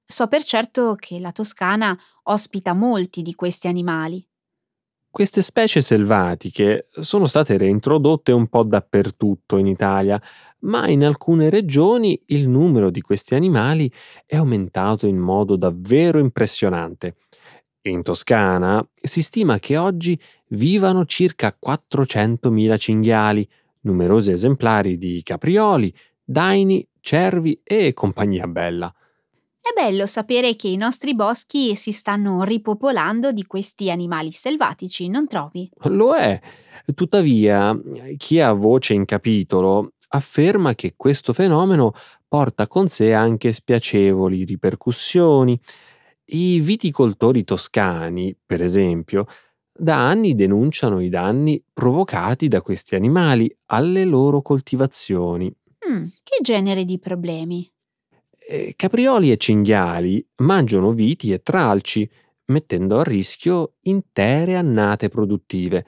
So 0.05 0.29
per 0.29 0.45
certo 0.45 0.95
che 0.95 1.19
la 1.19 1.33
Toscana 1.33 1.99
ospita 2.25 2.75
molti 2.75 3.23
di 3.23 3.35
questi 3.35 3.67
animali. 3.67 4.25
Queste 5.17 5.41
specie 5.41 5.81
selvatiche 5.81 6.89
sono 6.91 7.25
state 7.25 7.57
reintrodotte 7.57 8.33
un 8.33 8.49
po' 8.49 8.65
dappertutto 8.65 9.57
in 9.57 9.67
Italia, 9.67 10.21
ma 10.59 10.89
in 10.89 11.03
alcune 11.07 11.49
regioni 11.49 12.21
il 12.27 12.51
numero 12.51 12.91
di 12.91 13.01
questi 13.01 13.35
animali 13.35 13.91
è 14.27 14.37
aumentato 14.37 15.07
in 15.07 15.17
modo 15.17 15.57
davvero 15.57 16.19
impressionante. 16.19 17.17
In 17.85 18.03
Toscana 18.03 18.87
si 19.01 19.23
stima 19.23 19.59
che 19.59 19.79
oggi 19.79 20.21
vivano 20.49 21.07
circa 21.07 21.57
400.000 21.67 22.77
cinghiali, 22.77 23.49
numerosi 23.85 24.33
esemplari 24.33 24.99
di 24.99 25.23
caprioli, 25.23 25.95
daini, 26.23 26.87
cervi 27.01 27.59
e 27.65 27.95
compagnia 27.95 28.47
bella. 28.47 28.95
È 29.67 29.73
bello 29.75 30.07
sapere 30.07 30.55
che 30.55 30.69
i 30.69 30.77
nostri 30.77 31.13
boschi 31.17 31.75
si 31.75 31.91
stanno 31.91 32.45
ripopolando 32.45 33.33
di 33.33 33.45
questi 33.47 33.91
animali 33.91 34.31
selvatici, 34.31 35.09
non 35.09 35.27
trovi? 35.27 35.69
Lo 35.87 36.15
è. 36.15 36.41
Tuttavia, 36.95 37.77
chi 38.17 38.39
ha 38.39 38.53
voce 38.53 38.95
in 38.95 39.05
capitolo 39.05 39.95
afferma 40.11 40.77
che 40.77 40.95
questo 40.97 41.33
fenomeno 41.33 41.95
porta 42.29 42.69
con 42.69 42.87
sé 42.87 43.13
anche 43.13 43.53
spiacevoli 43.53 44.45
ripercussioni. 44.45 45.61
I 46.27 46.61
viticoltori 46.61 47.43
toscani, 47.43 48.37
per 48.47 48.63
esempio, 48.63 49.27
da 49.73 49.97
anni 49.97 50.37
denunciano 50.37 51.01
i 51.01 51.09
danni 51.09 51.61
provocati 51.73 52.47
da 52.47 52.63
questi 52.63 52.95
animali 52.95 53.53
alle 53.67 54.05
loro 54.05 54.43
coltivazioni. 54.43 55.53
Mm, 55.91 56.05
che 56.23 56.39
genere 56.41 56.85
di 56.85 57.01
problemi? 57.01 57.69
Eh, 58.49 58.75
Caprioli 58.77 59.33
e 59.33 59.39
cinghiali 59.39 60.25
mangiano 60.37 60.93
viti 60.93 61.33
e 61.33 61.43
tralci, 61.43 62.09
mettendo 62.47 63.01
a 63.01 63.03
rischio 63.03 63.75
intere 63.83 64.55
annate 64.55 65.09
produttive. 65.09 65.85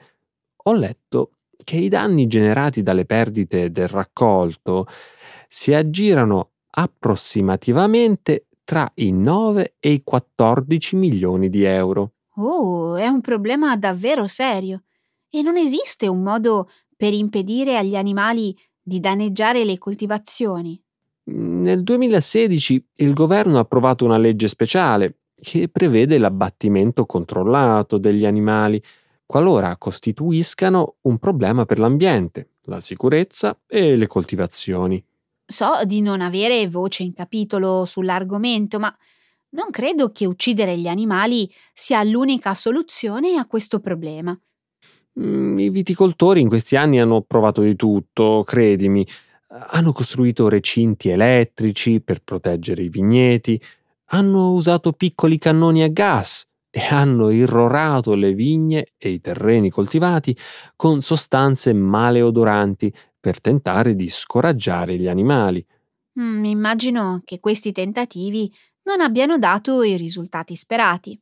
Ho 0.63 0.73
letto 0.73 1.35
che 1.63 1.77
i 1.77 1.87
danni 1.87 2.27
generati 2.27 2.83
dalle 2.83 3.05
perdite 3.05 3.71
del 3.71 3.87
raccolto 3.87 4.87
si 5.47 5.73
aggirano 5.73 6.51
approssimativamente 6.71 8.47
tra 8.65 8.91
i 8.95 9.13
9 9.13 9.75
e 9.79 9.91
i 9.91 10.03
14 10.03 10.97
milioni 10.97 11.49
di 11.49 11.63
euro. 11.63 12.15
Oh, 12.35 12.95
è 12.95 13.07
un 13.07 13.21
problema 13.21 13.77
davvero 13.77 14.27
serio. 14.27 14.83
E 15.29 15.41
non 15.41 15.55
esiste 15.55 16.07
un 16.07 16.21
modo 16.21 16.69
per 16.97 17.13
impedire 17.13 17.77
agli 17.77 17.95
animali 17.95 18.53
di 18.81 18.99
danneggiare 18.99 19.63
le 19.63 19.77
coltivazioni. 19.77 20.81
Nel 21.59 21.83
2016 21.83 22.85
il 22.95 23.13
governo 23.13 23.57
ha 23.57 23.61
approvato 23.61 24.05
una 24.05 24.17
legge 24.17 24.47
speciale 24.47 25.17
che 25.35 25.67
prevede 25.67 26.17
l'abbattimento 26.17 27.05
controllato 27.05 27.97
degli 27.97 28.25
animali 28.25 28.81
qualora 29.25 29.75
costituiscano 29.77 30.95
un 31.01 31.17
problema 31.19 31.65
per 31.65 31.77
l'ambiente, 31.77 32.51
la 32.63 32.79
sicurezza 32.79 33.59
e 33.67 33.97
le 33.97 34.07
coltivazioni. 34.07 35.03
So 35.45 35.83
di 35.83 36.01
non 36.01 36.21
avere 36.21 36.67
voce 36.69 37.03
in 37.03 37.13
capitolo 37.13 37.83
sull'argomento, 37.83 38.79
ma 38.79 38.95
non 39.49 39.69
credo 39.69 40.11
che 40.11 40.25
uccidere 40.25 40.77
gli 40.77 40.87
animali 40.87 41.51
sia 41.73 42.01
l'unica 42.03 42.53
soluzione 42.53 43.35
a 43.35 43.45
questo 43.45 43.79
problema. 43.81 44.39
Mm, 45.19 45.59
I 45.59 45.69
viticoltori 45.69 46.39
in 46.39 46.47
questi 46.47 46.77
anni 46.77 46.99
hanno 46.99 47.21
provato 47.21 47.61
di 47.61 47.75
tutto, 47.75 48.43
credimi. 48.45 49.05
Hanno 49.51 49.93
costruito 49.93 50.47
recinti 50.47 51.09
elettrici 51.09 52.01
per 52.01 52.21
proteggere 52.21 52.83
i 52.83 52.89
vigneti, 52.89 53.59
hanno 54.11 54.51
usato 54.51 54.93
piccoli 54.93 55.37
cannoni 55.39 55.81
a 55.81 55.87
gas 55.87 56.45
e 56.69 56.81
hanno 56.81 57.31
irrorato 57.31 58.13
le 58.13 58.33
vigne 58.33 58.93
e 58.97 59.09
i 59.09 59.19
terreni 59.19 59.71
coltivati 59.71 60.37
con 60.75 61.01
sostanze 61.01 61.73
maleodoranti 61.73 62.93
per 63.19 63.41
tentare 63.41 63.95
di 63.95 64.07
scoraggiare 64.07 64.97
gli 64.97 65.07
animali. 65.07 65.65
Mm, 66.19 66.45
immagino 66.45 67.21
che 67.25 67.39
questi 67.39 67.71
tentativi 67.71 68.51
non 68.83 69.01
abbiano 69.01 69.39
dato 69.39 69.81
i 69.81 69.97
risultati 69.97 70.55
sperati. 70.55 71.19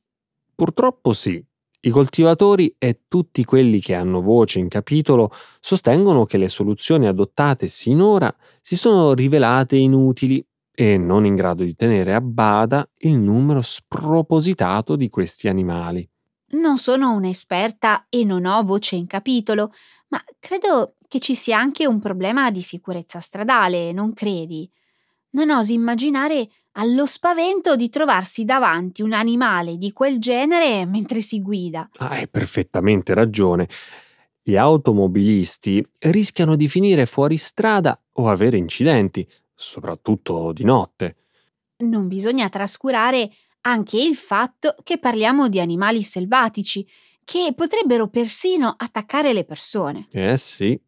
Purtroppo 0.53 1.13
sì. 1.13 1.43
I 1.79 1.89
coltivatori 1.89 2.75
e 2.77 3.01
tutti 3.07 3.45
quelli 3.45 3.79
che 3.79 3.93
hanno 3.93 4.21
voce 4.21 4.59
in 4.59 4.67
capitolo 4.67 5.31
sostengono 5.59 6.25
che 6.25 6.37
le 6.37 6.49
soluzioni 6.49 7.07
adottate 7.07 7.67
sinora 7.67 8.35
si 8.61 8.75
sono 8.75 9.13
rivelate 9.13 9.75
inutili 9.75 10.45
e 10.73 10.97
non 10.97 11.25
in 11.25 11.35
grado 11.35 11.63
di 11.63 11.75
tenere 11.75 12.13
a 12.13 12.21
bada 12.21 12.87
il 12.99 13.17
numero 13.17 13.61
spropositato 13.61 14.95
di 14.95 15.09
questi 15.09 15.47
animali. 15.47 16.07
Non 16.49 16.77
sono 16.77 17.13
un'esperta 17.13 18.07
e 18.09 18.23
non 18.23 18.45
ho 18.45 18.63
voce 18.63 18.95
in 18.95 19.05
capitolo, 19.05 19.71
ma 20.09 20.23
credo 20.39 20.95
che 21.07 21.19
ci 21.19 21.35
sia 21.35 21.57
anche 21.57 21.87
un 21.87 21.99
problema 21.99 22.51
di 22.51 22.61
sicurezza 22.61 23.19
stradale, 23.19 23.91
non 23.91 24.13
credi? 24.13 24.69
Non 25.31 25.51
osi 25.51 25.73
immaginare 25.73 26.47
allo 26.79 27.05
spavento 27.05 27.75
di 27.75 27.89
trovarsi 27.89 28.45
davanti 28.45 29.01
un 29.01 29.13
animale 29.13 29.77
di 29.77 29.91
quel 29.91 30.19
genere 30.19 30.85
mentre 30.85 31.21
si 31.21 31.41
guida. 31.41 31.89
Hai 31.97 32.27
perfettamente 32.27 33.13
ragione. 33.13 33.67
Gli 34.41 34.55
automobilisti 34.55 35.85
rischiano 35.99 36.55
di 36.55 36.67
finire 36.67 37.05
fuori 37.05 37.37
strada 37.37 37.99
o 38.13 38.29
avere 38.29 38.57
incidenti, 38.57 39.27
soprattutto 39.53 40.53
di 40.53 40.63
notte. 40.63 41.15
Non 41.77 42.07
bisogna 42.07 42.47
trascurare 42.47 43.29
anche 43.61 43.99
il 43.99 44.15
fatto 44.15 44.75
che 44.83 44.99
parliamo 44.99 45.49
di 45.49 45.59
animali 45.59 46.01
selvatici 46.01 46.87
che 47.25 47.53
potrebbero 47.55 48.07
persino 48.07 48.73
attaccare 48.77 49.33
le 49.33 49.43
persone. 49.43 50.07
Eh 50.11 50.37
sì. 50.37 50.79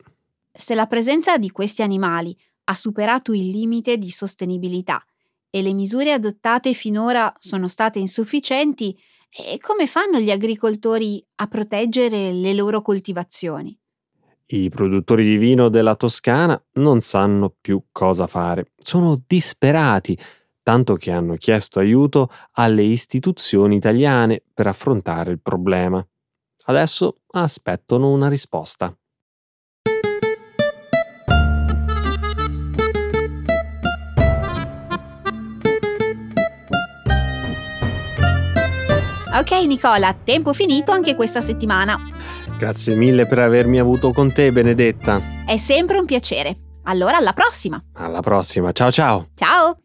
Se 0.52 0.75
la 0.75 0.86
presenza 0.86 1.38
di 1.38 1.52
questi 1.52 1.82
animali 1.82 2.36
ha 2.65 2.73
superato 2.75 3.34
il 3.34 3.49
limite 3.49 3.97
di 3.97 4.10
sostenibilità 4.10 5.04
e 5.49 5.62
le 5.62 5.73
misure 5.73 6.13
adottate 6.13 6.73
finora 6.73 7.33
sono 7.38 7.67
state 7.67 7.99
insufficienti, 7.99 8.97
e 9.31 9.59
come 9.59 9.85
fanno 9.85 10.19
gli 10.19 10.31
agricoltori 10.31 11.23
a 11.35 11.47
proteggere 11.47 12.33
le 12.33 12.53
loro 12.53 12.81
coltivazioni? 12.81 13.77
I 14.47 14.69
produttori 14.69 15.23
di 15.23 15.38
vino 15.38 15.69
della 15.69 15.95
Toscana 15.95 16.59
non 16.73 17.01
sanno 17.01 17.55
più 17.62 17.83
cosa 17.91 18.25
fare. 18.25 18.71
Sono 18.77 19.21
disperati, 19.27 20.17
tanto 20.63 20.95
che 20.95 21.12
hanno 21.12 21.35
chiesto 21.35 21.77
aiuto 21.77 22.29
alle 22.53 22.81
istituzioni 22.81 23.75
italiane 23.75 24.43
per 24.51 24.65
affrontare 24.65 25.31
il 25.31 25.39
problema. 25.39 26.03
Adesso 26.65 27.21
aspettano 27.31 28.12
una 28.12 28.27
risposta. 28.27 28.95
Ok 39.39 39.52
Nicola, 39.65 40.13
tempo 40.21 40.52
finito 40.52 40.91
anche 40.91 41.15
questa 41.15 41.39
settimana. 41.39 41.97
Grazie 42.58 42.95
mille 42.95 43.25
per 43.25 43.39
avermi 43.39 43.80
avuto 43.80 44.12
con 44.12 44.34
te, 44.34 44.52
Benedetta. 44.52 45.21
È 45.45 45.56
sempre 45.56 45.97
un 45.97 46.06
piacere. 46.06 46.58
Allora 46.84 47.17
alla 47.17 47.32
prossima. 47.32 47.82
Alla 47.93 48.19
prossima, 48.19 48.73
ciao 48.73 48.91
ciao. 48.91 49.30
Ciao! 49.36 49.78